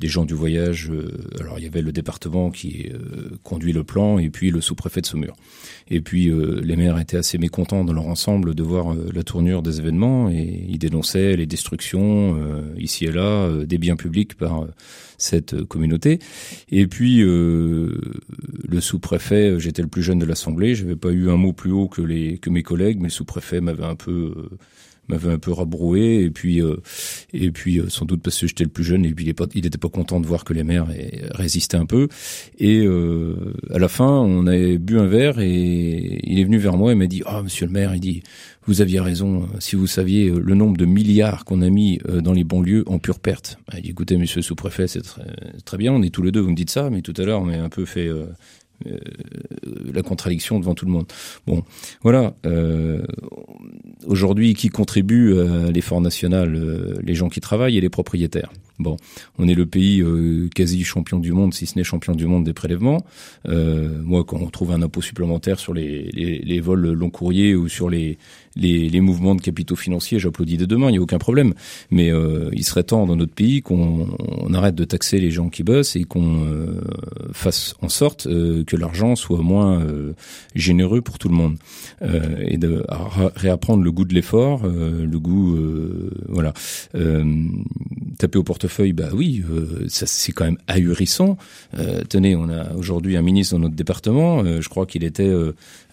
[0.00, 0.90] des gens du voyage.
[1.40, 2.90] Alors il y avait le département qui
[3.42, 5.34] conduit le plan et puis le sous-préfet de Saumur.
[5.88, 9.62] Et puis euh, les maires étaient assez mécontents dans leur ensemble de voir la tournure
[9.62, 12.36] des événements et ils dénonçaient les destructions
[12.76, 14.66] ici et là des biens publics par
[15.16, 16.18] cette communauté.
[16.70, 18.00] Et puis le
[18.80, 22.02] sous-préfet, j'étais le plus jeune de l'assemblée, j'avais pas eu un mot plus haut que
[22.02, 24.34] les que mes collègues, mais le sous-préfet m'avait un peu
[25.08, 26.76] m'avait un peu rabroué et puis euh,
[27.32, 29.34] et puis euh, sans doute parce que j'étais le plus jeune et puis il, est
[29.34, 30.86] pas, était pas content de voir que les mères
[31.32, 32.08] résistaient un peu.
[32.58, 36.76] Et euh, à la fin on avait bu un verre et il est venu vers
[36.76, 38.22] moi et m'a dit ah monsieur le maire il dit
[38.66, 42.44] vous aviez raison si vous saviez le nombre de milliards qu'on a mis dans les
[42.44, 45.02] banlieues en pure perte il dit écoutez monsieur sous-préfet c'est
[45.64, 47.40] très, bien on est tous les deux vous me dites ça mais tout à l'heure
[47.40, 48.26] on est un peu fait euh,
[48.84, 51.06] la contradiction devant tout le monde.
[51.46, 51.62] Bon,
[52.02, 52.34] voilà.
[52.46, 53.02] Euh,
[54.06, 58.50] Aujourd'hui, qui contribue à l'effort national euh, Les gens qui travaillent et les propriétaires.
[58.78, 58.96] Bon,
[59.38, 62.44] on est le pays euh, quasi champion du monde, si ce n'est champion du monde
[62.44, 63.04] des prélèvements.
[63.48, 67.56] Euh, moi, quand on trouve un impôt supplémentaire sur les, les, les vols long courriers
[67.56, 68.18] ou sur les,
[68.58, 71.54] les, mouvements de capitaux financiers, j'applaudis de demain, il n'y a aucun problème.
[71.90, 74.08] Mais euh, il serait temps dans notre pays qu'on
[74.52, 76.80] arrête de taxer les gens qui bossent et qu'on euh,
[77.32, 79.82] fasse en sorte euh, que l'argent soit moins
[80.54, 81.56] généreux pour tout le monde
[82.40, 82.84] et de
[83.36, 85.56] réapprendre le goût de l'effort, le goût,
[86.28, 86.52] voilà,
[88.18, 89.42] taper au portefeuille, bah oui,
[89.88, 91.36] ça c'est quand même ahurissant.
[92.08, 95.32] tenez, on a aujourd'hui un ministre dans notre département, je crois qu'il était,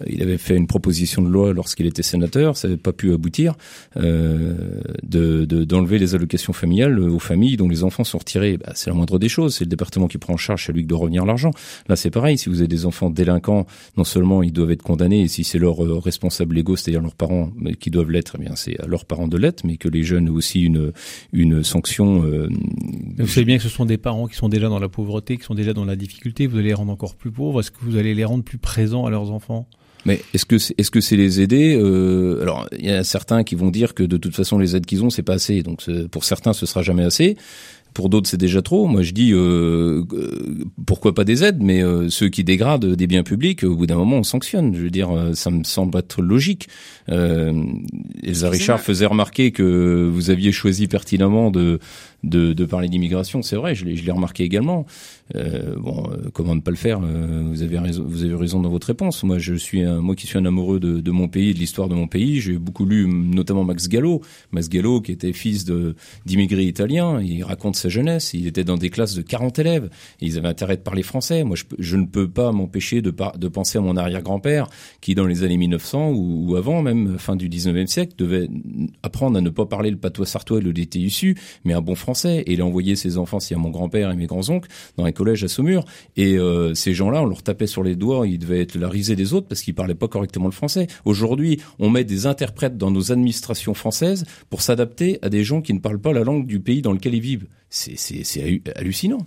[0.08, 3.54] il avait fait une proposition de loi lorsqu'il était sénateur ça n'avait pas pu aboutir,
[3.98, 8.58] euh, de d'enlever les allocations familiales aux familles dont les enfants sont retirés.
[8.58, 9.56] Bah, c'est la moindre des choses.
[9.56, 11.52] C'est le département qui prend en charge, c'est lui qui doit revenir l'argent.
[11.88, 12.38] Là, c'est pareil.
[12.38, 13.66] Si vous avez des enfants délinquants,
[13.98, 17.16] non seulement ils doivent être condamnés, et si c'est leurs euh, responsables légaux, c'est-à-dire leurs
[17.16, 20.04] parents qui doivent l'être, eh bien c'est à leurs parents de l'être, mais que les
[20.04, 20.92] jeunes aient aussi une
[21.34, 22.24] une sanction.
[22.24, 22.50] Euh,
[23.18, 25.44] vous savez bien que ce sont des parents qui sont déjà dans la pauvreté, qui
[25.44, 26.48] sont déjà dans la difficulté.
[26.48, 27.60] Vous allez les rendre encore plus pauvres.
[27.60, 29.68] Est-ce que vous allez les rendre plus présents à leurs enfants?
[30.06, 33.44] Mais est-ce que c'est, est-ce que c'est les aider euh, Alors il y a certains
[33.44, 35.64] qui vont dire que de toute façon les aides qu'ils ont c'est pas assez.
[35.64, 37.38] Donc pour certains ce sera jamais assez.
[37.96, 38.88] Pour d'autres, c'est déjà trop.
[38.88, 43.08] Moi, je dis euh, euh pourquoi pas des aides, mais euh, ceux qui dégradent des
[43.08, 44.76] biens publics, au bout d'un moment, on sanctionne.
[44.76, 46.68] Je veux dire, euh, ça me semble être logique.
[47.08, 47.54] Euh,
[48.22, 51.80] Elsa Richard faisait remarquer que vous aviez choisi pertinemment de
[52.24, 53.42] de, de parler d'immigration.
[53.42, 54.86] C'est vrai, je l'ai, je remarqué également.
[55.36, 58.62] Euh, bon, euh, comment ne pas le faire euh, Vous avez raison, vous avez raison
[58.62, 59.24] dans votre réponse.
[59.24, 61.90] Moi, je suis un, moi qui suis un amoureux de, de mon pays, de l'histoire
[61.90, 62.40] de mon pays.
[62.42, 64.22] J'ai beaucoup lu, notamment Max Gallo.
[64.52, 65.66] Max Gallo, qui était fils
[66.26, 68.34] d'immigrés italiens, il raconte sa jeunesse.
[68.34, 69.90] Il était dans des classes de 40 élèves.
[70.22, 71.44] Ils avaient intérêt de parler français.
[71.44, 74.68] Moi, je, ne peux pas m'empêcher de, de penser à mon arrière-grand-père
[75.02, 78.48] qui, dans les années 1900 ou, avant, même fin du 19e siècle, devait
[79.02, 81.96] apprendre à ne pas parler le patois sartois et le dété issu, mais un bon
[81.96, 82.05] français.
[82.26, 85.12] Et il a envoyé ses enfants, si à mon grand-père et mes grands-oncles, dans un
[85.12, 85.86] collège à Saumur.
[86.16, 88.28] Et euh, ces gens-là, on leur tapait sur les doigts.
[88.28, 90.88] Ils devaient être la risée des autres parce qu'ils parlaient pas correctement le français.
[91.06, 95.74] Aujourd'hui, on met des interprètes dans nos administrations françaises pour s'adapter à des gens qui
[95.74, 97.48] ne parlent pas la langue du pays dans lequel ils vivent.
[97.70, 99.26] C'est hallucinant.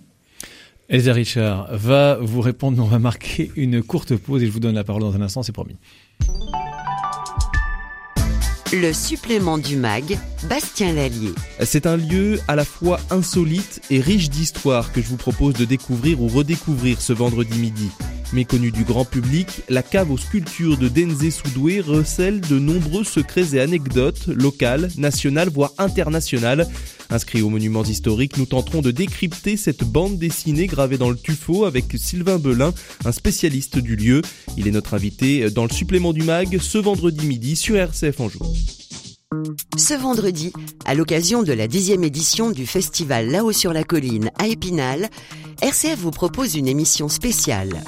[0.89, 2.81] Elsa Richard va vous répondre.
[2.83, 5.43] On va marquer une courte pause et je vous donne la parole dans un instant,
[5.43, 5.75] c'est promis.
[8.71, 11.33] Le supplément du MAG, Bastien Lallier.
[11.63, 15.65] C'est un lieu à la fois insolite et riche d'histoire que je vous propose de
[15.65, 17.89] découvrir ou redécouvrir ce vendredi midi.
[18.31, 23.55] Méconnue du grand public, la cave aux sculptures de Denze Soudoué recèle de nombreux secrets
[23.55, 26.67] et anecdotes locales, nationales, voire internationales.
[27.09, 31.65] Inscrits aux monuments historiques, nous tenterons de décrypter cette bande dessinée gravée dans le tuffeau
[31.65, 32.71] avec Sylvain Belin,
[33.03, 34.21] un spécialiste du lieu.
[34.57, 38.39] Il est notre invité dans le supplément du MAG ce vendredi midi sur RCF Anjou.
[39.75, 40.53] Ce vendredi,
[40.85, 45.09] à l'occasion de la dixième édition du festival Là-haut sur la colline à Épinal,
[45.61, 47.81] RCF vous propose une émission spéciale.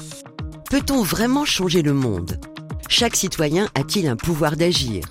[0.72, 2.40] Peut-on vraiment changer le monde?
[2.88, 5.04] Chaque citoyen a-t-il un pouvoir d'agir?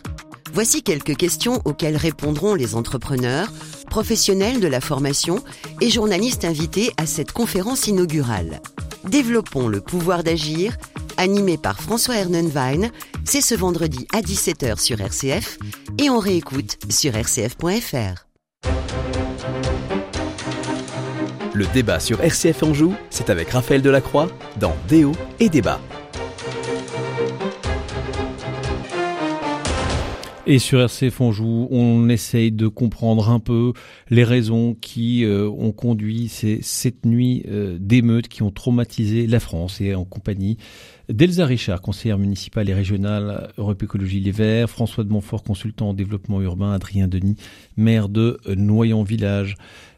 [0.53, 3.53] Voici quelques questions auxquelles répondront les entrepreneurs,
[3.87, 5.43] professionnels de la formation
[5.79, 8.59] et journalistes invités à cette conférence inaugurale.
[9.07, 10.75] Développons le pouvoir d'agir,
[11.17, 12.89] animé par François Hernenwein,
[13.23, 15.59] c'est ce vendredi à 17h sur RCF
[15.99, 18.30] et on réécoute sur rcf.fr.
[21.53, 25.11] Le débat sur RCF Anjou, c'est avec Raphaël Delacroix dans Déo
[25.41, 25.81] et Débat.
[30.47, 33.73] Et sur RCF Anjou, on essaye de comprendre un peu
[34.09, 39.41] les raisons qui euh, ont conduit ces sept nuits euh, d'émeutes qui ont traumatisé la
[39.41, 40.57] France et en compagnie
[41.09, 45.93] d'Elsa Richard, conseillère municipale et régionale Europe Écologie Les Verts, François de Montfort, consultant en
[45.93, 47.35] développement urbain, Adrien Denis,
[47.75, 49.55] maire de Noyon Village.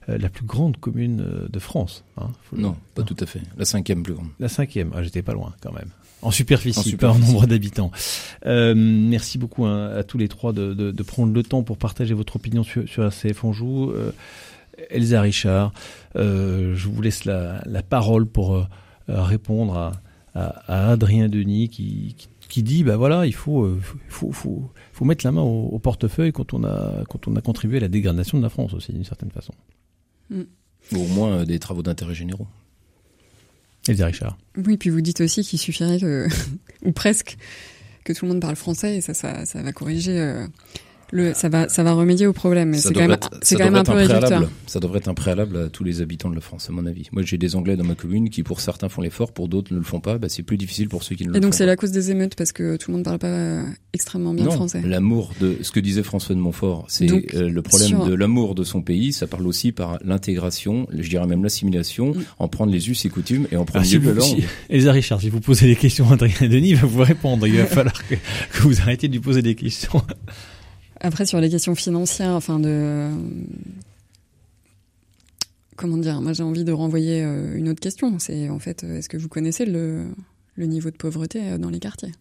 [0.10, 2.04] Euh, la plus grande commune euh, de France.
[2.18, 3.42] Hein, non, pas tout à fait.
[3.58, 4.28] La cinquième plus grande.
[4.40, 4.92] La cinquième.
[4.94, 5.90] Ah, j'étais pas loin quand même.
[6.22, 7.92] En superficie, pas en nombre d'habitants.
[8.46, 11.78] Euh, merci beaucoup hein, à tous les trois de, de, de, prendre le temps pour
[11.78, 13.92] partager votre opinion sur, sur ACF Anjou.
[13.92, 14.12] Euh,
[14.90, 15.74] Elsa Richard,
[16.16, 18.68] euh, je vous laisse la, la parole pour
[19.08, 19.92] répondre à,
[20.34, 23.70] à, à, Adrien Denis qui, qui, qui, dit bah voilà il faut
[24.08, 27.42] faut, faut, faut mettre la main au, au portefeuille quand on a quand on a
[27.42, 29.54] contribué à la dégradation de la France aussi d'une certaine façon.
[30.92, 32.48] Ou au moins euh, des travaux d'intérêt généraux.
[33.88, 34.38] Elsa Richard.
[34.58, 36.28] Oui, puis vous dites aussi qu'il suffirait que,
[36.84, 37.38] ou presque,
[38.04, 40.48] que tout le monde parle français et ça, ça, ça va corriger euh,
[41.34, 42.74] ça va, ça va remédier au problème.
[42.74, 44.50] C'est quand même, c'est quand même un peu réducteur.
[44.68, 47.08] Ça devrait être un préalable à tous les habitants de la France, à mon avis.
[47.12, 49.80] Moi, j'ai des Anglais dans ma commune qui, pour certains, font l'effort, pour d'autres, ne
[49.80, 50.18] le font pas.
[50.18, 51.38] Bah, c'est plus difficile pour ceux qui ne le font pas.
[51.38, 53.64] Et donc, c'est la cause des émeutes parce que tout le monde parle pas euh,
[53.94, 54.82] extrêmement bien non, français.
[54.84, 58.06] L'amour de ce que disait François de Montfort, c'est euh, le problème sur...
[58.06, 59.14] de l'amour de son pays.
[59.14, 62.24] Ça parle aussi par l'intégration, je dirais même l'assimilation, mm.
[62.40, 64.44] en prendre les us et coutumes et en prendre ah, si langue.
[64.70, 67.46] Elsa Richard, si vous posez des questions à Adrien Denis, il va vous répondre.
[67.48, 70.02] Il va falloir que, que vous arrêtiez de lui poser des questions.
[71.04, 73.10] Après, sur les questions financières, enfin de.
[75.76, 78.18] Comment dire Moi, j'ai envie de renvoyer euh, une autre question.
[78.20, 80.06] C'est en fait, est-ce que vous connaissez le,
[80.56, 82.12] le niveau de pauvreté euh, dans les quartiers?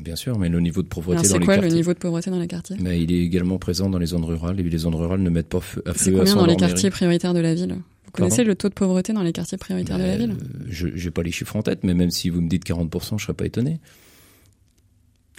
[0.00, 1.70] Bien sûr, mais le niveau de pauvreté Alors, dans les quoi, quartiers.
[1.70, 2.76] le niveau de pauvreté dans les quartiers?
[2.80, 5.48] Mais Il est également présent dans les zones rurales et les zones rurales ne mettent
[5.48, 6.68] pas feu, à C'est feu à combien sang dans les mairie.
[6.68, 7.76] quartiers prioritaires de la ville?
[8.04, 10.32] Vous connaissez le taux de pauvreté dans les quartiers prioritaires de la ville?
[10.32, 13.18] Euh, Je n'ai pas les chiffres en tête, mais même si vous me dites 40%,
[13.18, 13.78] je serais pas étonné.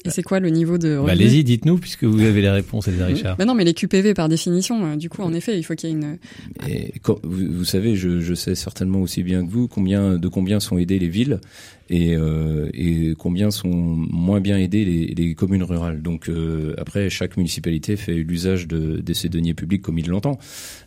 [0.05, 3.05] Et c'est quoi le niveau de Bah, Allez-y, dites-nous, puisque vous avez les réponses, Elsa
[3.07, 3.35] Richard.
[3.37, 5.89] Bah non, mais les QPV par définition, euh, du coup, en effet, il faut qu'il
[5.89, 6.17] y ait une.
[6.69, 10.27] Et quand- vous, vous savez, je, je sais certainement aussi bien que vous combien de
[10.27, 11.39] combien sont aidées les villes
[11.89, 16.01] et, euh, et combien sont moins bien aidées les, les communes rurales.
[16.01, 20.37] Donc euh, après, chaque municipalité fait l'usage de, de ses deniers publics comme il l'entend.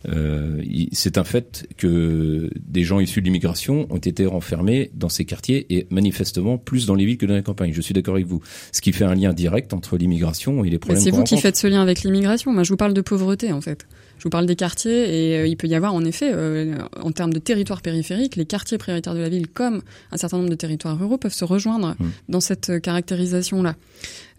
[0.09, 0.61] Euh,
[0.91, 5.65] C'est un fait que des gens issus de l'immigration ont été renfermés dans ces quartiers
[5.73, 7.73] et manifestement plus dans les villes que dans les campagnes.
[7.73, 8.41] Je suis d'accord avec vous.
[8.71, 11.57] Ce qui fait un lien direct entre l'immigration et les problèmes c'est vous qui faites
[11.57, 12.51] ce lien avec l'immigration.
[12.53, 13.87] Moi, je vous parle de pauvreté, en fait.
[14.21, 17.11] Je vous parle des quartiers et euh, il peut y avoir, en effet, euh, en
[17.11, 19.81] termes de territoire périphérique, les quartiers prioritaires de la ville, comme
[20.11, 22.05] un certain nombre de territoires ruraux, peuvent se rejoindre Mm.
[22.29, 23.73] dans cette euh, caractérisation-là.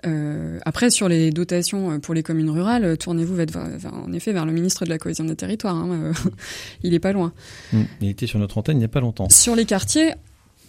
[0.06, 4.84] Euh, après, sur les dotations pour les communes rurales, tournez-vous en effet vers le ministre
[4.84, 5.74] de la cohésion des territoires.
[5.74, 6.12] hein, euh,
[6.84, 7.32] il est pas loin.
[7.72, 7.82] Mm.
[8.02, 9.28] Il était sur notre antenne il n'y a pas longtemps.
[9.30, 10.12] Sur les quartiers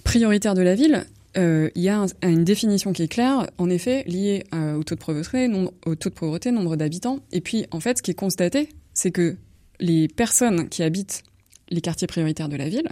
[0.04, 1.06] prioritaires de la ville,
[1.38, 4.84] euh, il y a un- une définition qui est claire, en effet, liée euh, au
[4.84, 7.20] taux de pauvreté, nombre, au taux de pauvreté, nombre d'habitants.
[7.32, 9.38] Et puis, en fait, ce qui est constaté, c'est que
[9.80, 11.24] les personnes qui habitent
[11.70, 12.90] les quartiers prioritaires de la ville,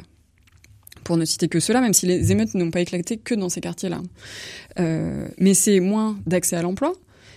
[1.03, 3.61] pour ne citer que cela, même si les émeutes n'ont pas éclaté que dans ces
[3.61, 4.01] quartiers-là.
[4.79, 6.93] Euh, mais c'est moins d'accès à l'emploi,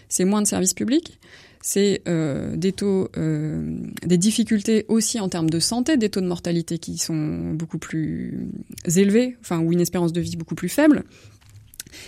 [0.09, 1.19] c'est moins de services publics,
[1.63, 6.27] c'est euh, des taux, euh, des difficultés aussi en termes de santé, des taux de
[6.27, 8.49] mortalité qui sont beaucoup plus
[8.97, 11.05] élevés, enfin ou une espérance de vie beaucoup plus faible.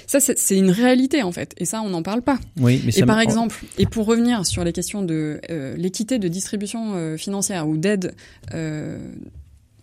[0.07, 2.39] Ça, c'est une réalité en fait, et ça, on n'en parle pas.
[2.59, 6.29] Oui, mais et par exemple, et pour revenir sur les questions de euh, l'équité de
[6.29, 8.15] distribution euh, financière ou d'aide
[8.55, 8.99] euh,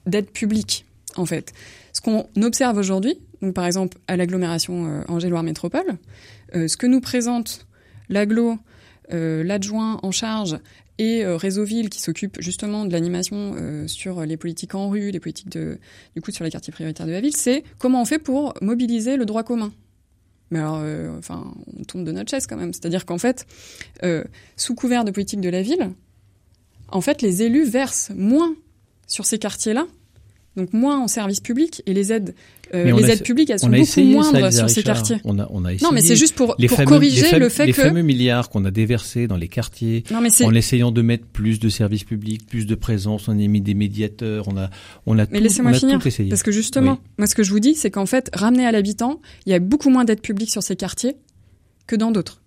[0.05, 0.85] d'aide publique,
[1.15, 1.53] en fait,
[1.93, 5.97] ce qu'on observe aujourd'hui, donc par exemple à l'agglomération Angers-Loire Métropole,
[6.53, 7.67] ce que nous présente
[8.09, 8.57] l'aglo,
[9.09, 10.57] l'adjoint en charge
[10.97, 13.55] et Réseau Ville qui s'occupe justement de l'animation
[13.87, 15.77] sur les politiques en rue, les politiques de,
[16.15, 19.15] du coup sur les quartiers prioritaires de la ville, c'est comment on fait pour mobiliser
[19.15, 19.71] le droit commun.
[20.53, 22.73] Mais alors, euh, enfin, on tombe de notre chaise quand même.
[22.73, 23.47] C'est-à-dire qu'en fait,
[24.03, 24.23] euh,
[24.55, 25.89] sous couvert de politique de la ville,
[26.89, 28.55] en fait, les élus versent moins
[29.07, 29.87] sur ces quartiers-là,
[30.55, 32.35] donc moins en services publics, et les aides,
[32.73, 35.17] euh, les aides publiques, elles sont beaucoup moindres sur ces quartiers.
[35.23, 35.87] On a, on a essayé.
[35.87, 38.65] Non, mais c'est juste pour, pour corriger le fait les que les fameux milliards qu'on
[38.65, 42.45] a déversés dans les quartiers, non, mais en essayant de mettre plus de services publics,
[42.47, 44.69] plus de présence, on a mis des médiateurs, on a,
[45.05, 46.29] on a mais tout, laissez-moi finir, essayé.
[46.29, 49.21] parce que justement, moi, ce que je vous dis, c'est qu'en fait, ramener à l'habitant,
[49.45, 51.15] il y a beaucoup moins d'aides publiques sur ces quartiers
[51.87, 52.41] que dans d'autres.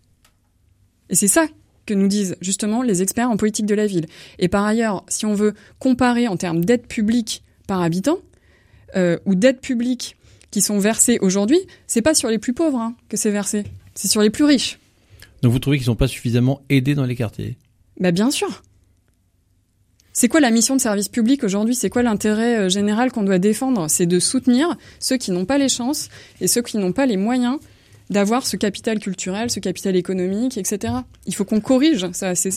[1.10, 1.46] Et c'est ça
[1.86, 4.06] que nous disent justement les experts en politique de la ville.
[4.38, 8.18] Et par ailleurs, si on veut comparer en termes d'aide publique par habitant,
[8.96, 10.16] euh, ou d'aides publiques
[10.50, 14.08] qui sont versées aujourd'hui, c'est pas sur les plus pauvres hein, que c'est versé, c'est
[14.08, 14.78] sur les plus riches.
[15.42, 17.56] Donc vous trouvez qu'ils sont pas suffisamment aidés dans les quartiers?
[18.00, 18.62] Bah bien sûr.
[20.12, 21.74] C'est quoi la mission de service public aujourd'hui?
[21.74, 23.86] C'est quoi l'intérêt euh, général qu'on doit défendre?
[23.90, 26.08] C'est de soutenir ceux qui n'ont pas les chances
[26.40, 27.58] et ceux qui n'ont pas les moyens
[28.08, 30.94] d'avoir ce capital culturel, ce capital économique, etc.
[31.26, 32.34] Il faut qu'on corrige ça.
[32.34, 32.50] C'est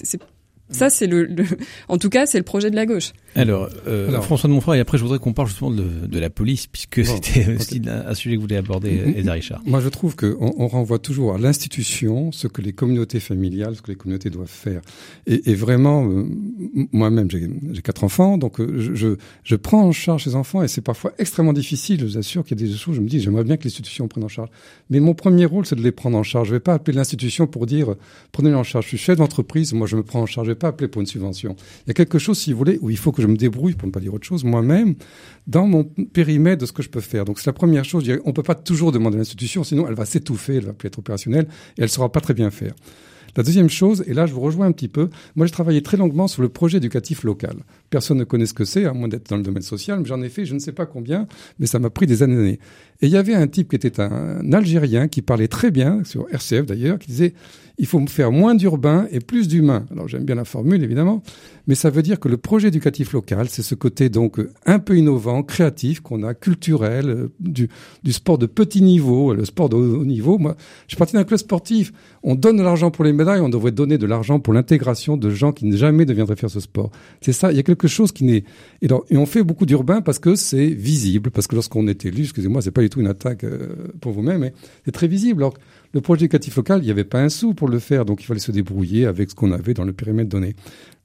[0.71, 1.45] ça, c'est le, le,
[1.87, 3.11] en tout cas, c'est le projet de la gauche.
[3.35, 6.19] Alors, euh, Alors, François de Montfort, et après, je voudrais qu'on parle justement de, de,
[6.19, 7.89] la police, puisque bon, c'était aussi okay.
[7.89, 9.61] un sujet que vous voulez aborder, Eda Richard.
[9.65, 13.81] Moi, je trouve qu'on on renvoie toujours à l'institution, ce que les communautés familiales, ce
[13.81, 14.81] que les communautés doivent faire.
[15.27, 16.25] Et, et vraiment, euh,
[16.91, 20.67] moi-même, j'ai quatre enfants, donc euh, je, je, je, prends en charge ces enfants, et
[20.67, 21.99] c'est parfois extrêmement difficile.
[21.99, 24.07] Je vous assure qu'il y a des choses, je me dis, j'aimerais bien que l'institution
[24.07, 24.49] prenne en charge.
[24.89, 26.49] Mais mon premier rôle, c'est de les prendre en charge.
[26.49, 27.95] Je vais pas appeler l'institution pour dire,
[28.31, 28.85] prenez-les en charge.
[28.85, 31.55] Je suis chef d'entreprise, moi, je me prends en charge pas appeler pour une subvention.
[31.85, 33.73] Il y a quelque chose, si vous voulez, où il faut que je me débrouille,
[33.73, 34.95] pour ne pas dire autre chose, moi-même,
[35.47, 37.25] dans mon périmètre de ce que je peux faire.
[37.25, 38.09] Donc c'est la première chose.
[38.25, 40.87] On ne peut pas toujours demander à l'institution, sinon elle va s'étouffer, elle va plus
[40.87, 42.73] être opérationnelle et elle ne saura pas très bien faire.
[43.37, 45.97] La deuxième chose, et là je vous rejoins un petit peu, moi j'ai travaillé très
[45.97, 47.57] longuement sur le projet éducatif local.
[47.89, 50.21] Personne ne connaît ce que c'est, à moins d'être dans le domaine social, mais j'en
[50.21, 51.27] ai fait je ne sais pas combien,
[51.59, 52.59] mais ça m'a pris des années.
[53.01, 56.27] Et il y avait un type qui était un Algérien qui parlait très bien, sur
[56.31, 57.33] RCF d'ailleurs, qui disait
[57.79, 59.85] il faut faire moins d'urbain et plus d'humain.
[59.89, 61.23] Alors j'aime bien la formule évidemment,
[61.65, 64.97] mais ça veut dire que le projet éducatif local, c'est ce côté donc un peu
[64.97, 67.69] innovant, créatif qu'on a, culturel, du,
[68.03, 70.37] du sport de petit niveau, le sport de haut niveau.
[70.37, 70.57] Moi,
[70.87, 71.93] je suis parti d'un club sportif.
[72.21, 75.29] On donne de l'argent pour les médailles, on devrait donner de l'argent pour l'intégration de
[75.29, 76.91] gens qui jamais ne viendraient faire ce sport.
[77.21, 77.49] C'est ça.
[77.51, 78.43] Il y a quelque chose qui n'est.
[78.81, 82.23] Et, et on fait beaucoup d'urbain parce que c'est visible, parce que lorsqu'on est élu,
[82.23, 83.45] excusez-moi, c'est pas tout une attaque
[84.01, 84.53] pour vous-même, mais
[84.85, 85.43] c'est très visible.
[85.43, 85.53] Alors,
[85.93, 88.25] le projet éducatif local, il n'y avait pas un sou pour le faire, donc il
[88.25, 90.55] fallait se débrouiller avec ce qu'on avait dans le périmètre donné.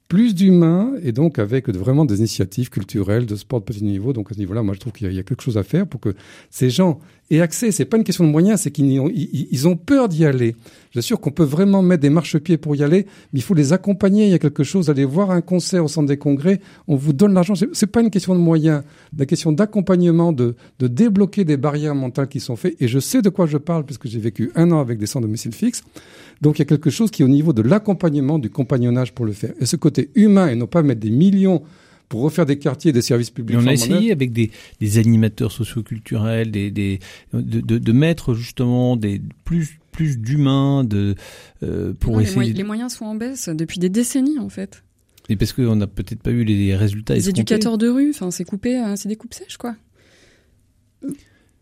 [0.07, 4.13] Plus d'humains et donc avec vraiment des initiatives culturelles, de sport de petit niveau.
[4.13, 5.99] Donc à ce niveau-là, moi je trouve qu'il y, a quelque chose à faire pour
[5.99, 6.13] que
[6.51, 6.99] ces gens
[7.31, 7.71] aient accès.
[7.71, 10.55] C'est pas une question de moyens, c'est qu'ils ont, peur d'y aller.
[10.91, 14.25] J'assure qu'on peut vraiment mettre des marchepieds pour y aller, mais il faut les accompagner.
[14.25, 14.91] Il y a quelque chose.
[14.91, 17.55] Aller voir un concert au centre des congrès, on vous donne l'argent.
[17.73, 18.83] C'est pas une question de moyens,
[19.17, 22.75] la question d'accompagnement, de, débloquer des barrières mentales qui sont faites.
[22.79, 25.19] Et je sais de quoi je parle puisque j'ai vécu un an avec des de
[25.19, 25.83] domicile fixe.
[26.41, 29.25] Donc il y a quelque chose qui est au niveau de l'accompagnement, du compagnonnage pour
[29.25, 29.53] le faire.
[29.59, 31.63] Et ce côté humain et non pas mettre des millions
[32.09, 33.57] pour refaire des quartiers, des services publics.
[33.57, 36.99] Mais on a essayé avec des, des animateurs socioculturels, des, des,
[37.33, 41.15] de, de, de mettre justement des plus plus d'humains, de
[41.63, 42.31] euh, pour non, essayer.
[42.31, 44.83] Les, moyens, les moyens sont en baisse depuis des décennies en fait.
[45.29, 47.15] Et parce qu'on n'a peut-être pas eu les résultats.
[47.15, 49.75] Les éducateurs de rue, enfin c'est coupé, c'est des coupes sèches quoi.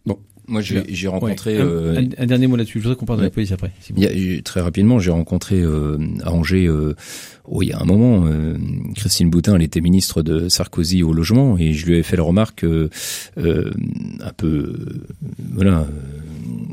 [0.06, 1.58] Bon, moi, j'ai rencontré.
[1.58, 1.64] Ouais.
[1.64, 2.80] Euh, un, un, dernier mot là-dessus.
[2.80, 3.72] Je voudrais qu'on parle de la police après.
[3.96, 6.96] Y a, très rapidement, j'ai rencontré euh, à Angers, euh,
[7.46, 8.56] oh, il y a un moment, euh,
[8.96, 12.24] Christine Boutin, elle était ministre de Sarkozy au logement, et je lui ai fait la
[12.24, 12.89] remarque euh,
[13.38, 14.76] un peu,
[15.54, 15.88] voilà,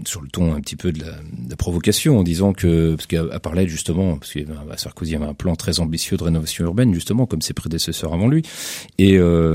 [0.04, 3.06] sur le ton un petit peu de la, de la, provocation, en disant que parce
[3.06, 4.40] qu'elle parlait justement, parce que
[4.76, 8.42] Sarkozy avait un plan très ambitieux de rénovation urbaine, justement, comme ses prédécesseurs avant lui,
[8.98, 9.54] et je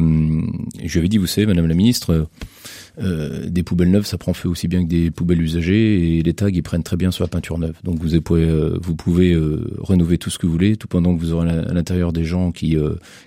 [0.82, 2.28] lui avais dit, vous savez, Madame la ministre
[3.00, 6.34] euh, des poubelles neuves, ça prend feu aussi bien que des poubelles usagées, et les
[6.34, 7.76] tags, ils prennent très bien sur la peinture neuve.
[7.84, 11.16] Donc vous pouvez, euh, vous pouvez euh, rénover tout ce que vous voulez, tout pendant
[11.16, 12.76] que vous aurez à l'intérieur des gens qui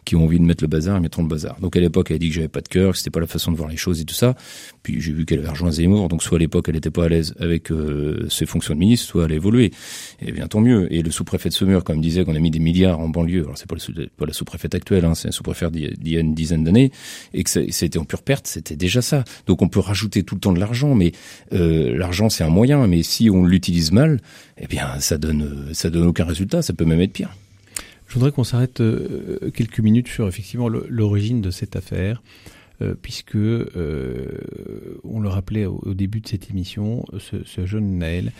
[0.05, 1.59] qui ont envie de mettre le bazar, ils mettront le bazar.
[1.61, 3.27] Donc à l'époque, elle a dit que j'avais pas de cœur, que c'était pas la
[3.27, 4.35] façon de voir les choses et tout ça.
[4.83, 7.09] Puis j'ai vu qu'elle avait rejoint Zemmour, donc soit à l'époque elle n'était pas à
[7.09, 7.71] l'aise avec
[8.29, 9.71] ses fonctions de ministre, soit elle a évolué.
[10.21, 10.93] Et bien tant mieux.
[10.93, 13.45] Et le sous-préfet de Semur, comme disait, qu'on a mis des milliards en banlieue.
[13.45, 13.77] Alors c'est pas,
[14.17, 16.91] pas la sous-préfète actuelle, hein, c'est un sous-préfet d'il y a une dizaine d'années,
[17.35, 19.25] et que c'était en pure perte, c'était déjà ça.
[19.47, 21.13] Donc on peut rajouter tout le temps de l'argent, mais
[21.53, 22.87] euh, l'argent c'est un moyen.
[22.87, 24.21] Mais si on l'utilise mal,
[24.59, 26.63] eh bien ça donne ça donne aucun résultat.
[26.63, 27.31] Ça peut même être pire.
[28.09, 32.23] Je voudrais qu'on s'arrête euh, quelques minutes sur effectivement l'origine de cette affaire.
[32.81, 34.39] Euh, puisque euh,
[35.03, 38.31] on le rappelait au, début de cette émission, ce, jeune Naël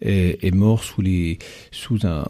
[0.00, 1.38] est, mort sous les
[1.72, 2.24] sous un,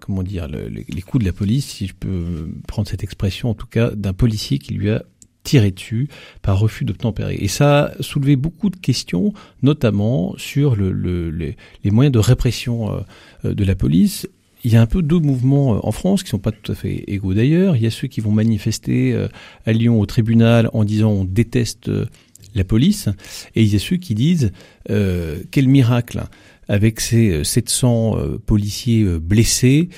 [0.00, 3.54] comment dire le, les coups de la police, si je peux prendre cette expression, en
[3.54, 5.04] tout cas d'un policier qui lui a
[5.44, 6.08] tiré dessus
[6.42, 7.36] par refus d'obtempérer.
[7.40, 9.32] Et ça a soulevé beaucoup de questions,
[9.62, 13.04] notamment sur le, le, les, les, moyens de répression
[13.44, 14.26] euh, de la police
[14.64, 16.74] il y a un peu deux mouvements euh, en France qui sont pas tout à
[16.74, 17.76] fait égaux d'ailleurs.
[17.76, 19.28] Il y a ceux qui vont manifester euh,
[19.66, 22.06] à Lyon au tribunal en disant on déteste euh,
[22.54, 23.08] la police,
[23.54, 24.52] et il y a ceux qui disent
[24.86, 26.24] quel miracle
[26.68, 29.88] avec ces 700 policiers blessés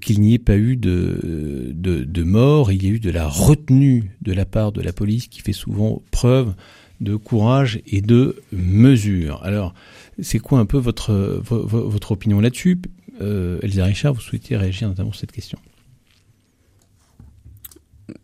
[0.00, 3.26] qu'il n'y ait pas eu de, de, de mort, il y a eu de la
[3.26, 6.54] retenue de la part de la police qui fait souvent preuve
[7.00, 9.42] de courage et de mesure.
[9.44, 9.74] Alors,
[10.20, 12.80] c'est quoi un peu votre, votre opinion là-dessus?
[13.20, 15.58] Euh, Elisa Richard, vous souhaitiez réagir notamment sur cette question?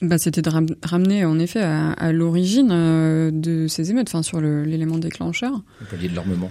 [0.01, 0.51] Bah, C'était de
[0.82, 5.62] ramener en effet à, l'origine euh, de ces émeutes, enfin sur l'élément déclencheur.
[5.80, 6.51] Vous parliez de l'armement.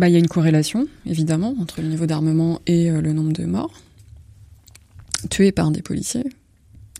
[0.00, 3.34] Bah, il y a une corrélation, évidemment, entre le niveau d'armement et euh, le nombre
[3.34, 3.82] de morts
[5.28, 6.24] tués par des policiers.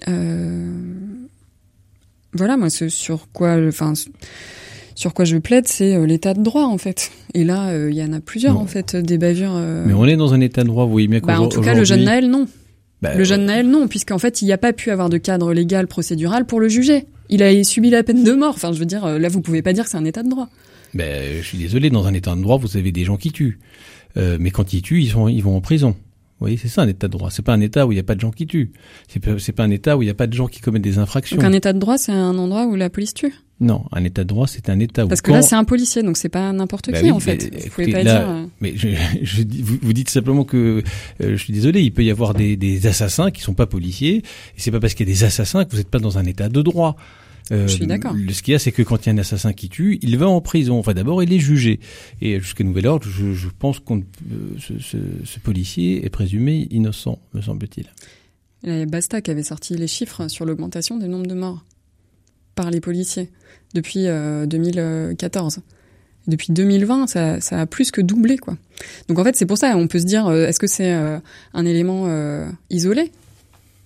[0.07, 0.69] Euh,
[2.35, 3.95] voilà, moi, ce sur quoi, enfin,
[4.95, 7.11] sur quoi je plaide, c'est euh, l'état de droit en fait.
[7.33, 9.55] Et là, euh, il y en a plusieurs en fait des bavures.
[9.87, 11.73] Mais on est dans un état de droit, vous voyez bien bah, En tout cas,
[11.73, 12.47] le jeune Naël, non.
[13.01, 15.55] Bah, le jeune Naël, non, puisqu'en fait, il n'y a pas pu avoir de cadre
[15.55, 17.07] légal procédural pour le juger.
[17.31, 18.55] Il a subi la peine de mort.
[18.57, 20.51] Enfin, je veux dire, là, vous pouvez pas dire que c'est un état de droit.
[20.95, 23.59] Ben, je suis désolé, dans un état de droit, vous avez des gens qui tuent.
[24.17, 25.95] mais quand ils tuent, ils, sont, ils vont en prison.
[26.41, 27.31] Vous voyez, c'est ça un état de droit.
[27.31, 28.73] C'est pas un état où il n'y a pas de gens qui tuent.
[29.09, 30.97] C'est pas, pas un état où il n'y a pas de gens qui commettent des
[30.97, 31.37] infractions.
[31.37, 33.35] Donc un état de droit, c'est un endroit où la police tue?
[33.61, 35.09] Non, un état de droit, c'est un état où.
[35.09, 37.55] Parce que là, c'est un policier, donc c'est pas n'importe bah qui en fait.
[37.55, 38.27] Vous pouvez pas dire.
[38.27, 38.47] Euh.
[38.63, 38.89] Mais je,
[39.23, 40.83] je, vous, vous, dites simplement que
[41.23, 44.17] euh, je suis désolé, il peut y avoir des, des assassins qui sont pas policiers,
[44.17, 44.23] et
[44.57, 46.49] c'est pas parce qu'il y a des assassins que vous n'êtes pas dans un état
[46.49, 46.97] de droit.
[47.53, 48.15] Euh, je suis d'accord.
[48.33, 50.17] Ce qu'il y a, c'est que quand il y a un assassin qui tue, il
[50.19, 50.79] va en prison.
[50.79, 51.81] Enfin, d'abord, il est jugé.
[52.21, 53.95] Et jusqu'à nouvel ordre, je, je pense que
[54.59, 57.87] ce, ce, ce, policier est présumé innocent, me semble-t-il.
[58.87, 61.65] Basta qui avait sorti les chiffres sur l'augmentation du nombre de morts
[62.55, 63.31] par les policiers
[63.75, 65.59] depuis 2014.
[65.59, 65.61] Euh,
[66.27, 68.57] depuis 2020, ça, ça, a plus que doublé, quoi.
[69.09, 71.19] Donc en fait, c'est pour ça, on peut se dire, euh, est-ce que c'est euh,
[71.55, 72.07] un élément
[72.69, 73.11] isolé?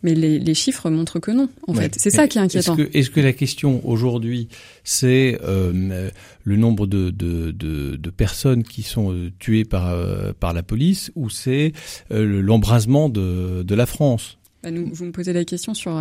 [0.04, 1.96] Mais les, les, chiffres montrent que non, en fait.
[1.98, 2.76] C'est ça qui est inquiétant.
[2.76, 4.48] Est-ce que, est que, la question aujourd'hui,
[4.84, 6.10] c'est euh,
[6.44, 9.96] le nombre de, de, de, de, personnes qui sont tuées par,
[10.34, 11.72] par la police ou c'est
[12.10, 14.38] l'embrasement de, de la France?
[14.62, 15.98] Bah nous, Vous me posez la question sur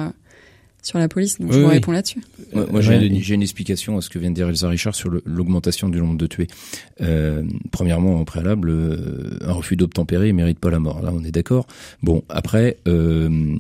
[0.84, 2.21] sur la police, donc je vous réponds là-dessus.
[2.53, 5.97] moi, j'ai une explication à ce que vient de dire Elsa Richard sur l'augmentation du
[5.97, 6.47] nombre de tués.
[7.01, 11.01] Euh, premièrement, en préalable, euh, un refus d'obtempérer mérite pas la mort.
[11.01, 11.67] Là, on est d'accord.
[12.01, 13.55] Bon, après, euh,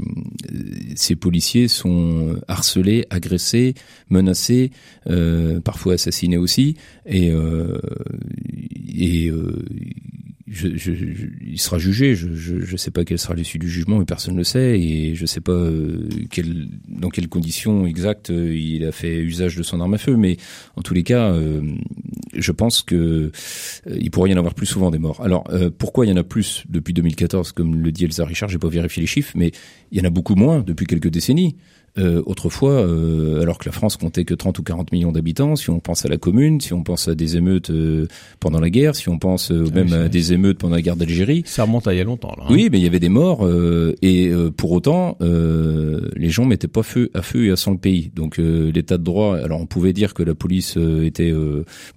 [0.95, 3.73] ces policiers sont harcelés, agressés,
[4.09, 4.71] menacés,
[5.09, 7.79] euh, parfois assassinés aussi, et, euh,
[8.93, 9.31] et
[10.53, 10.91] je,
[11.41, 12.15] il sera jugé.
[12.15, 14.79] Je ne sais pas quelle sera l'issue du jugement, mais personne ne le sait.
[14.79, 16.07] Et je ne sais pas euh,
[16.87, 20.15] dans quelles conditions exactes euh, il a fait usage de son arme à feu.
[20.15, 20.37] Mais
[20.75, 21.61] en tous les cas, euh,
[22.35, 23.31] je pense que
[23.87, 25.21] il pourrait y en avoir plus souvent des morts.
[25.21, 25.47] Alors
[25.77, 28.49] pourquoi il y en a plus depuis 2014, comme le dit Elsa Richard?
[28.49, 29.51] J'ai pas vérifié les chiffres, mais
[29.91, 31.55] il y en a beaucoup moins depuis quelques décennies.
[31.99, 35.69] Euh, autrefois, euh, alors que la France comptait que 30 ou 40 millions d'habitants, si
[35.69, 38.07] on pense à la commune, si on pense à des émeutes euh,
[38.39, 41.43] pendant la guerre, si on pense ah même à des émeutes pendant la guerre d'Algérie.
[41.45, 42.33] Ça remonte à il y a longtemps.
[42.35, 42.49] Là, hein.
[42.49, 43.47] Oui, mais il y avait des morts
[44.01, 48.11] et pour autant, les gens mettaient pas feu à feu et à sang le pays.
[48.15, 51.33] Donc l'état de droit, alors on pouvait dire que la police était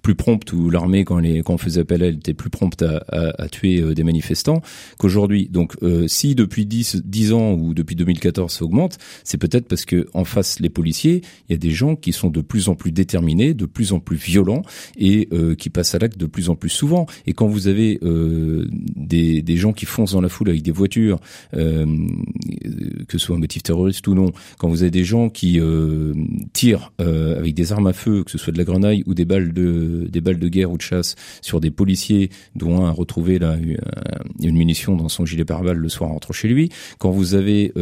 [0.03, 2.83] plus prompte ou l'armée quand, les, quand on faisait appel à elle était plus prompte
[2.83, 4.61] à, à, à tuer des manifestants
[4.99, 5.49] qu'aujourd'hui.
[5.51, 5.75] Donc
[6.05, 10.25] si depuis 10, 10 ans ou depuis 2014 ça augmente, c'est peut-être parce que en
[10.25, 13.55] face les policiers, il y a des gens qui sont de plus en plus déterminés,
[13.55, 14.61] de plus en plus violents
[14.97, 17.07] et euh, qui passent à l'acte de plus en plus souvent.
[17.25, 21.19] Et quand vous avez euh, des, gens qui foncent dans la foule avec des voitures,
[21.55, 21.85] euh,
[23.07, 25.59] que ce soit un motif terroriste ou non, quand vous avez des gens qui
[26.53, 29.51] tirent avec des armes à feu, que ce soit de la grenaille ou des balles
[29.53, 33.39] de guerre ou de chasse sur des policiers, dont un a retrouvé
[34.41, 36.69] une munition dans son gilet pare-balles le soir en rentrant chez lui,
[36.99, 37.73] quand vous avez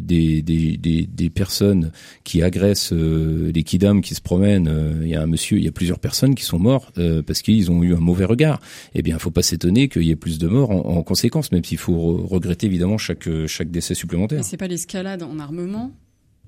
[0.00, 1.92] des, des, personnes
[2.24, 5.64] qui agressent euh, les kidams qui se promènent, euh, il y a un monsieur, il
[5.64, 8.60] y a plusieurs personnes qui sont morts euh, parce qu'ils ont eu un mauvais regard.
[8.94, 11.52] Eh bien, il faut pas s'étonner qu'il y ait plus de morts en, en conséquence,
[11.52, 14.38] même s'il faut regretter évidemment chaque chaque décès supplémentaire.
[14.38, 15.92] Mais c'est pas l'escalade en armement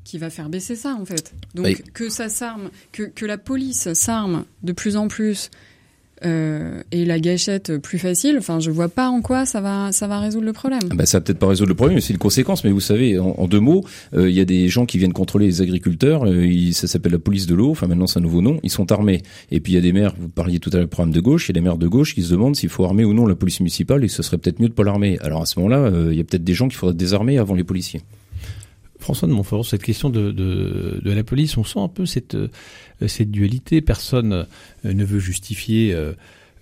[0.05, 1.35] qui va faire baisser ça en fait.
[1.55, 1.77] Donc oui.
[1.93, 5.51] que ça s'arme, que, que la police s'arme de plus en plus
[6.25, 10.07] euh, et la gâchette plus facile, enfin, je vois pas en quoi ça va, ça
[10.07, 10.81] va résoudre le problème.
[10.91, 12.65] Ah bah, ça va peut-être pas résoudre le problème, mais c'est une conséquence.
[12.65, 15.47] Mais vous savez, en, deux mots, il euh, y a des gens qui viennent contrôler
[15.47, 16.25] les agriculteurs.
[16.25, 17.71] Euh, il, ça s'appelle la police de l'eau.
[17.71, 18.59] Enfin, maintenant, c'est un nouveau nom.
[18.63, 19.23] Ils sont armés.
[19.51, 20.15] Et puis, il y a des maires.
[20.19, 21.49] Vous parliez tout à l'heure du programme de gauche.
[21.49, 23.27] Il y a des maires de gauche qui se demandent s'il faut armer ou non
[23.27, 24.05] la police municipale.
[24.05, 25.19] Et ce serait peut-être mieux de pas l'armer.
[25.21, 27.65] Alors à ce moment-là, il y a peut-être des gens qu'il faudrait désarmer avant les
[27.65, 28.03] policiers.
[28.99, 32.37] François de Montfort, cette question de, de, de, la police, on sent un peu cette,
[33.07, 33.81] cette dualité.
[33.81, 34.47] Personne
[34.85, 36.13] ne veut justifier euh,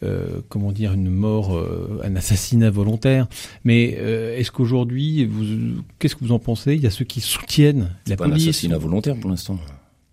[0.03, 3.27] euh, comment dire, une mort, euh, un assassinat volontaire.
[3.65, 6.75] Mais euh, est-ce qu'aujourd'hui, vous, qu'est-ce que vous en pensez?
[6.75, 8.47] Il y a ceux qui soutiennent la pas police.
[8.47, 9.59] un assassinat volontaire pour l'instant.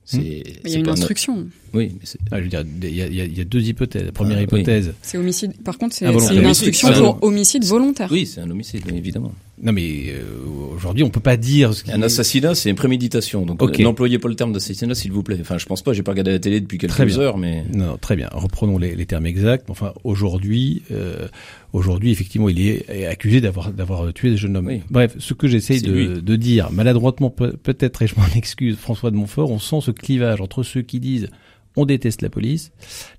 [0.05, 1.39] C'est, il y a une instruction.
[1.39, 1.62] Un...
[1.73, 2.07] Oui, mais.
[2.31, 4.05] Ah, je veux dire, il y, a, il y a deux hypothèses.
[4.05, 4.93] La première ah, hypothèse, oui.
[5.01, 5.53] c'est homicide.
[5.63, 8.09] Par contre, c'est, c'est une instruction ah, pour homicide volontaire.
[8.11, 9.33] Oui, c'est un homicide, évidemment.
[9.61, 11.73] Non, mais euh, aujourd'hui, on peut pas dire.
[11.73, 11.89] Ce.
[11.91, 13.45] Un assassinat, c'est une préméditation.
[13.45, 13.83] Donc, okay.
[13.83, 15.37] n'employez pas le terme d'assassinat, s'il vous plaît.
[15.41, 15.93] Enfin, je pense pas.
[15.93, 17.17] J'ai pas regardé la télé depuis quelques très bien.
[17.19, 18.29] heures, mais non, très bien.
[18.31, 19.69] Reprenons les, les termes exacts.
[19.69, 21.27] Enfin, aujourd'hui, euh,
[21.71, 24.67] aujourd'hui, effectivement, il est accusé d'avoir d'avoir tué des jeunes hommes.
[24.67, 24.81] Oui.
[24.91, 29.15] Bref, ce que j'essaye de, de, dire, maladroitement peut-être, et je m'en excuse, François de
[29.15, 31.29] Montfort, on sent ce clivage entre ceux qui disent
[31.75, 32.71] on déteste la police,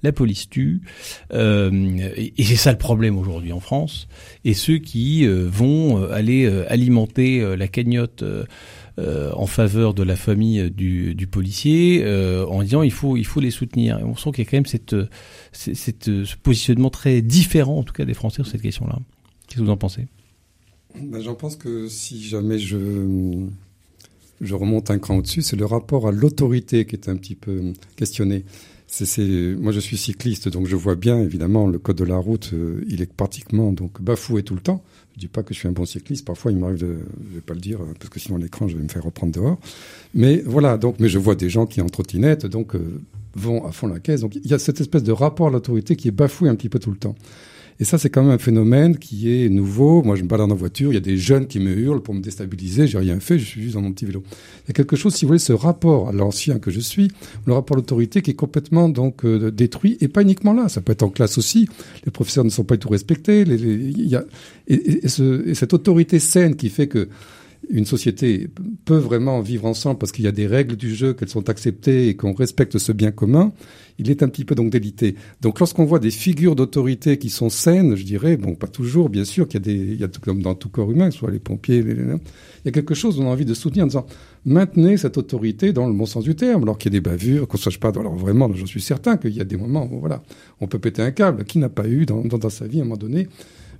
[0.02, 0.82] la police tue,
[1.32, 1.70] euh,
[2.16, 4.08] et, c'est ça le problème aujourd'hui en France,
[4.44, 10.02] et ceux qui euh, vont aller euh, alimenter euh, la cagnotte euh, en faveur de
[10.02, 12.04] la famille du, du policier
[12.48, 13.98] en disant il faut il faut les soutenir.
[13.98, 14.94] Et on sent qu'il y a quand même cette,
[15.50, 19.00] cette, cette, ce positionnement très différent en tout cas des Français sur cette question-là.
[19.48, 20.06] Qu'est-ce que vous en pensez?
[21.00, 23.48] Ben, J'en pense que si jamais je
[24.44, 27.72] je remonte un cran au-dessus, c'est le rapport à l'autorité qui est un petit peu
[27.96, 28.44] questionné.
[28.86, 32.18] C'est, c'est, moi, je suis cycliste, donc je vois bien, évidemment, le code de la
[32.18, 34.84] route, euh, il est pratiquement donc bafoué tout le temps.
[35.14, 36.24] Je dis pas que je suis un bon cycliste.
[36.24, 36.98] Parfois, il m'arrive de,
[37.30, 39.58] je vais pas le dire parce que sinon l'écran, je vais me faire reprendre dehors.
[40.12, 43.00] Mais voilà, donc, mais je vois des gens qui en trottinette, donc euh,
[43.34, 44.20] vont à fond la caisse.
[44.20, 46.68] Donc, il y a cette espèce de rapport à l'autorité qui est bafoué un petit
[46.68, 47.14] peu tout le temps.
[47.80, 50.02] Et ça, c'est quand même un phénomène qui est nouveau.
[50.02, 52.14] Moi, je me balade en voiture, il y a des jeunes qui me hurlent pour
[52.14, 52.86] me déstabiliser.
[52.86, 54.22] J'ai rien fait, je suis juste dans mon petit vélo.
[54.64, 57.10] Il y a quelque chose, si vous voulez, ce rapport à l'ancien que je suis,
[57.46, 60.68] le rapport à l'autorité qui est complètement donc euh, détruit, et pas uniquement là.
[60.68, 61.68] Ça peut être en classe aussi.
[62.04, 63.44] Les professeurs ne sont pas du tout respectés.
[63.44, 64.24] Les, y a,
[64.68, 67.08] et, ce, et cette autorité saine qui fait que
[67.70, 68.48] une société
[68.84, 72.08] peut vraiment vivre ensemble parce qu'il y a des règles du jeu, qu'elles sont acceptées
[72.08, 73.52] et qu'on respecte ce bien commun,
[73.98, 75.14] il est un petit peu donc délité.
[75.40, 79.24] Donc lorsqu'on voit des figures d'autorité qui sont saines, je dirais, bon, pas toujours, bien
[79.24, 81.38] sûr, qu'il y a des, il y a comme dans tout corps humain, soit les
[81.38, 84.06] pompiers, les, les, il y a quelque chose qu'on a envie de soutenir en disant,
[84.44, 87.46] maintenez cette autorité dans le bon sens du terme, alors qu'il y a des bavures,
[87.46, 90.00] qu'on ne sache pas, alors vraiment, je suis certain qu'il y a des moments où,
[90.00, 90.22] voilà,
[90.60, 92.82] on peut péter un câble, qui n'a pas eu dans, dans, dans sa vie à
[92.82, 93.28] un moment donné,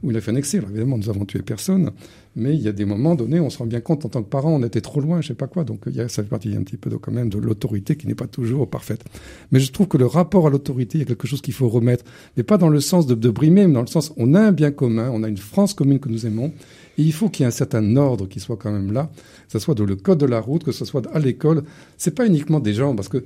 [0.03, 0.59] où il a fait un excès.
[0.59, 1.91] Alors évidemment, nous avons tué personne,
[2.37, 4.29] mais il y a des moments donnés, on se rend bien compte en tant que
[4.29, 5.65] parent, on était trop loin, je sais pas quoi.
[5.65, 7.97] Donc il y a, ça fait partie un petit peu de, quand même de l'autorité
[7.97, 9.05] qui n'est pas toujours parfaite.
[9.53, 11.69] Mais je trouve que le rapport à l'autorité, il y a quelque chose qu'il faut
[11.69, 12.05] remettre,
[12.37, 14.73] mais pas dans le sens de, brimer, mais dans le sens, on a un bien
[14.73, 16.53] commun, on a une France commune que nous aimons,
[16.99, 19.11] et il faut qu'il y ait un certain ordre qui soit quand même là,
[19.47, 21.63] que ce soit dans le code de la route, que ce soit à l'école.
[21.99, 23.25] C'est pas uniquement des gens, parce que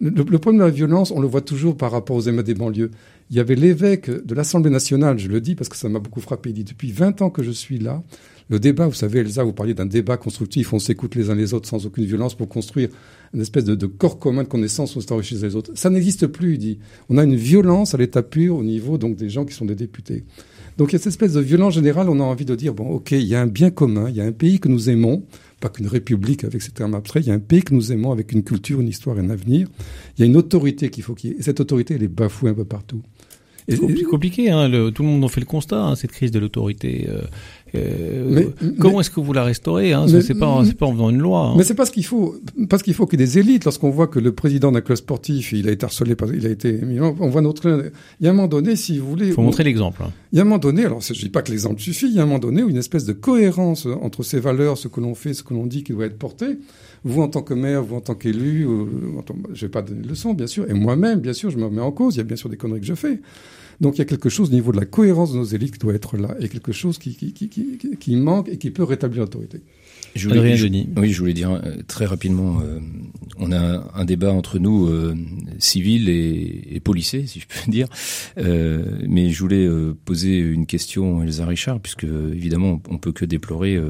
[0.00, 2.54] le, le, problème de la violence, on le voit toujours par rapport aux émeutes des
[2.54, 2.90] banlieues.
[3.30, 6.20] Il y avait l'évêque de l'Assemblée nationale, je le dis parce que ça m'a beaucoup
[6.20, 8.02] frappé, il dit depuis 20 ans que je suis là,
[8.48, 11.54] le débat, vous savez, Elsa, vous parliez d'un débat constructif, on s'écoute les uns les
[11.54, 12.88] autres sans aucune violence pour construire
[13.34, 15.72] une espèce de, de corps commun de connaissances, on s'enrichit les autres.
[15.74, 16.78] Ça n'existe plus, il dit.
[17.08, 19.74] On a une violence à l'état pur au niveau donc des gens qui sont des
[19.74, 20.24] députés.
[20.78, 22.88] Donc il y a cette espèce de violence générale, on a envie de dire, bon,
[22.88, 25.24] ok, il y a un bien commun, il y a un pays que nous aimons,
[25.60, 28.10] pas qu'une république avec ces termes abstraits, il y a un pays que nous aimons
[28.10, 29.68] avec une culture, une histoire et un avenir.
[30.16, 31.36] Il y a une autorité qu'il faut qu'il y ait.
[31.38, 33.02] Et cette autorité, elle est bafouée un peu partout.
[33.68, 36.40] C'est compliqué, hein, le, tout le monde en fait le constat, hein, cette crise de
[36.40, 37.06] l'autorité.
[37.08, 37.22] Euh,
[37.74, 40.06] Euh, comment est-ce que vous la restaurez hein?
[40.08, 41.46] C'est pas, c'est pas en faisant une loi.
[41.46, 41.54] Hein.
[41.56, 42.36] Mais c'est parce qu'il faut,
[42.68, 43.64] parce qu'il faut qu'il y ait des élites.
[43.64, 46.80] Lorsqu'on voit que le président d'un club sportif, il a été harcelé, il a été,
[47.00, 47.92] on voit notre.
[48.20, 49.28] Il y a un moment donné, si vous voulez.
[49.28, 50.02] Il faut montrer l'exemple.
[50.04, 50.12] Hein.
[50.32, 52.06] Il y a un moment donné, alors je dis pas que l'exemple suffit.
[52.06, 54.88] Il y a un moment donné où une espèce de cohérence entre ces valeurs, ce
[54.88, 56.58] que l'on fait, ce que l'on dit qui doit être porté.
[57.04, 58.66] Vous en tant que maire, vous en tant qu'élu,
[59.54, 61.80] je vais pas donner de leçons, bien sûr, et moi-même, bien sûr, je me remets
[61.80, 62.14] en cause.
[62.14, 63.20] Il y a bien sûr des conneries que je fais.
[63.80, 65.78] Donc il y a quelque chose au niveau de la cohérence de nos élites qui
[65.78, 69.22] doit être là, et quelque chose qui, qui, qui, qui manque et qui peut rétablir
[69.22, 69.60] l'autorité.
[70.14, 70.66] Je voulais, je,
[70.96, 72.80] oui, je voulais dire euh, très rapidement, euh,
[73.38, 75.16] on a un débat entre nous, euh,
[75.58, 77.88] civils et, et policiers, si je peux dire.
[78.38, 83.12] Euh, mais je voulais euh, poser une question à Elsa Richard, puisque évidemment, on peut
[83.12, 83.80] que déplorer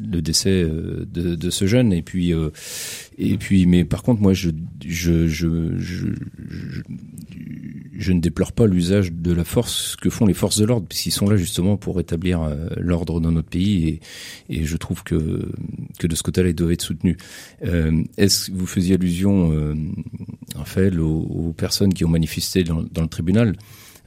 [0.00, 1.92] le décès de, de, ce jeune.
[1.92, 2.32] Et puis,
[3.18, 4.50] et puis, mais par contre, moi, je,
[4.84, 6.06] je, je, je,
[7.98, 11.12] je ne déplore pas l'usage de la force que font les forces de l'ordre, puisqu'ils
[11.12, 14.00] sont là justement pour rétablir euh, l'ordre dans notre pays,
[14.48, 15.50] et, je trouve que,
[16.02, 17.16] de ce côté-là, ils doivent être soutenus.
[17.64, 19.74] Euh, Est-ce que vous faisiez allusion, euh,
[20.54, 23.56] Raphaël, aux, personnes qui ont manifesté dans, le tribunal?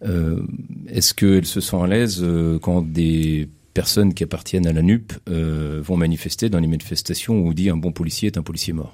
[0.03, 0.41] Euh,
[0.87, 2.25] Est-ce qu'elles se sentent à l'aise
[2.61, 7.53] quand des personnes qui appartiennent à la NUP vont manifester dans les manifestations où on
[7.53, 8.93] dit un bon policier est un policier mort?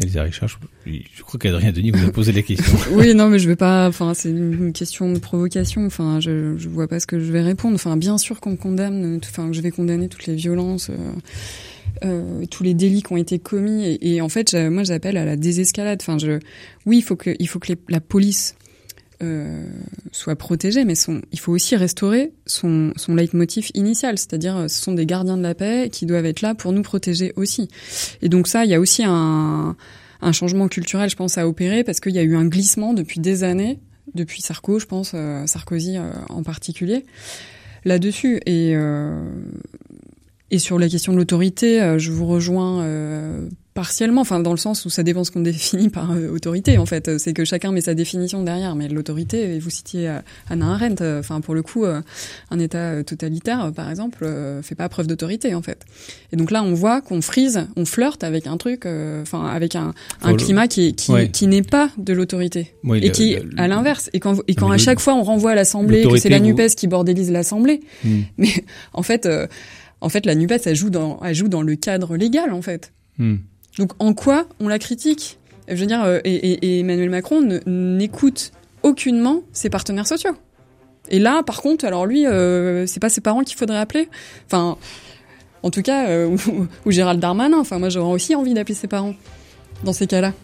[0.00, 2.78] Elisa Richard, je, je crois qu'Adrien Denis vous a posé la question.
[2.92, 3.88] oui, non, mais je vais pas.
[3.88, 5.84] Enfin, c'est une question de provocation.
[5.86, 7.74] Enfin, je, je vois pas ce que je vais répondre.
[7.74, 9.18] Enfin, bien sûr qu'on condamne.
[9.24, 10.90] Enfin, que je vais condamner toutes les violences.
[10.90, 10.94] Euh,
[12.04, 15.36] euh, tous les délits qui ont été commis et, en fait moi j'appelle à la
[15.36, 16.38] désescalade enfin je
[16.86, 18.54] oui il faut que il faut que la police
[19.20, 19.64] euh,
[20.12, 20.94] soit protégé, mais
[21.32, 25.42] il faut aussi restaurer son, son leitmotiv initial, c'est-à-dire euh, ce sont des gardiens de
[25.42, 27.68] la paix qui doivent être là pour nous protéger aussi.
[28.22, 29.76] Et donc ça, il y a aussi un,
[30.32, 33.42] changement culturel, je pense, à opérer, parce qu'il y a eu un glissement depuis des
[33.42, 33.80] années,
[34.14, 37.04] depuis Sarko, je pense, euh, Sarkozy euh, en particulier,
[37.84, 38.40] là-dessus.
[38.46, 38.74] Et,
[40.50, 42.84] et sur la question de l'autorité, je vous rejoins
[43.78, 46.86] partiellement, enfin dans le sens où ça dépend ce qu'on définit par euh, autorité en
[46.86, 47.16] fait.
[47.18, 50.18] C'est que chacun met sa définition derrière, mais l'autorité, vous citiez euh,
[50.50, 54.28] Anna Arendt, euh, enfin pour le coup, un État totalitaire par exemple
[54.62, 55.84] fait pas preuve d'autorité en fait.
[56.32, 58.84] Et donc là on voit qu'on frise, on flirte avec un truc,
[59.22, 63.68] enfin avec un, un climat qui qui, qui n'est pas de l'autorité et qui à
[63.68, 64.10] l'inverse.
[64.12, 66.74] Et quand et quand à chaque fois on renvoie à l'Assemblée que c'est la Nupes
[66.76, 68.22] qui bordélise l'Assemblée, hmm.
[68.38, 69.28] mais en fait
[70.00, 72.92] en fait la Nupes elle joue dans elle joue dans le cadre légal en fait.
[73.18, 73.36] Hmm.
[73.78, 78.52] Donc en quoi on la critique Je veux dire, euh, et, Emmanuel Macron n'écoute
[78.82, 80.36] aucunement ses partenaires sociaux.
[81.10, 84.08] Et là, par contre, alors lui, euh, c'est pas ses parents qu'il faudrait appeler.
[84.46, 84.76] Enfin,
[85.62, 86.36] en tout cas, euh,
[86.84, 87.58] ou, Gérald Darmanin.
[87.58, 89.14] Enfin, moi, j'aurais aussi envie d'appeler ses parents
[89.84, 90.34] dans ces cas-là.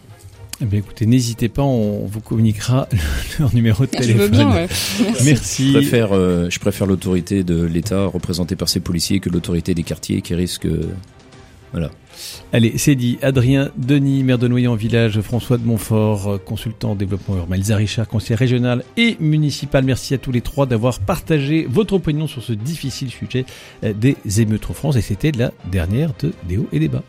[0.61, 2.87] Eh bien, écoutez, n'hésitez pas, on vous communiquera
[3.39, 4.15] leur numéro de téléphone.
[4.15, 4.67] Je veux bien, ouais.
[5.25, 5.73] Merci.
[5.73, 10.21] Je préfère, je préfère l'autorité de l'État représentée par ses policiers que l'autorité des quartiers
[10.21, 10.65] qui risque,
[11.73, 11.91] voilà.
[12.53, 13.17] Allez, c'est dit.
[13.21, 18.35] Adrien Denis, maire de Noyon-Village, François de Montfort, consultant en développement urbain, Elsa Richard, conseiller
[18.35, 19.83] régional et municipal.
[19.83, 23.45] Merci à tous les trois d'avoir partagé votre opinion sur ce difficile sujet
[23.83, 24.95] des émeutes en France.
[24.95, 27.03] Et c'était la dernière de Déo et Débat.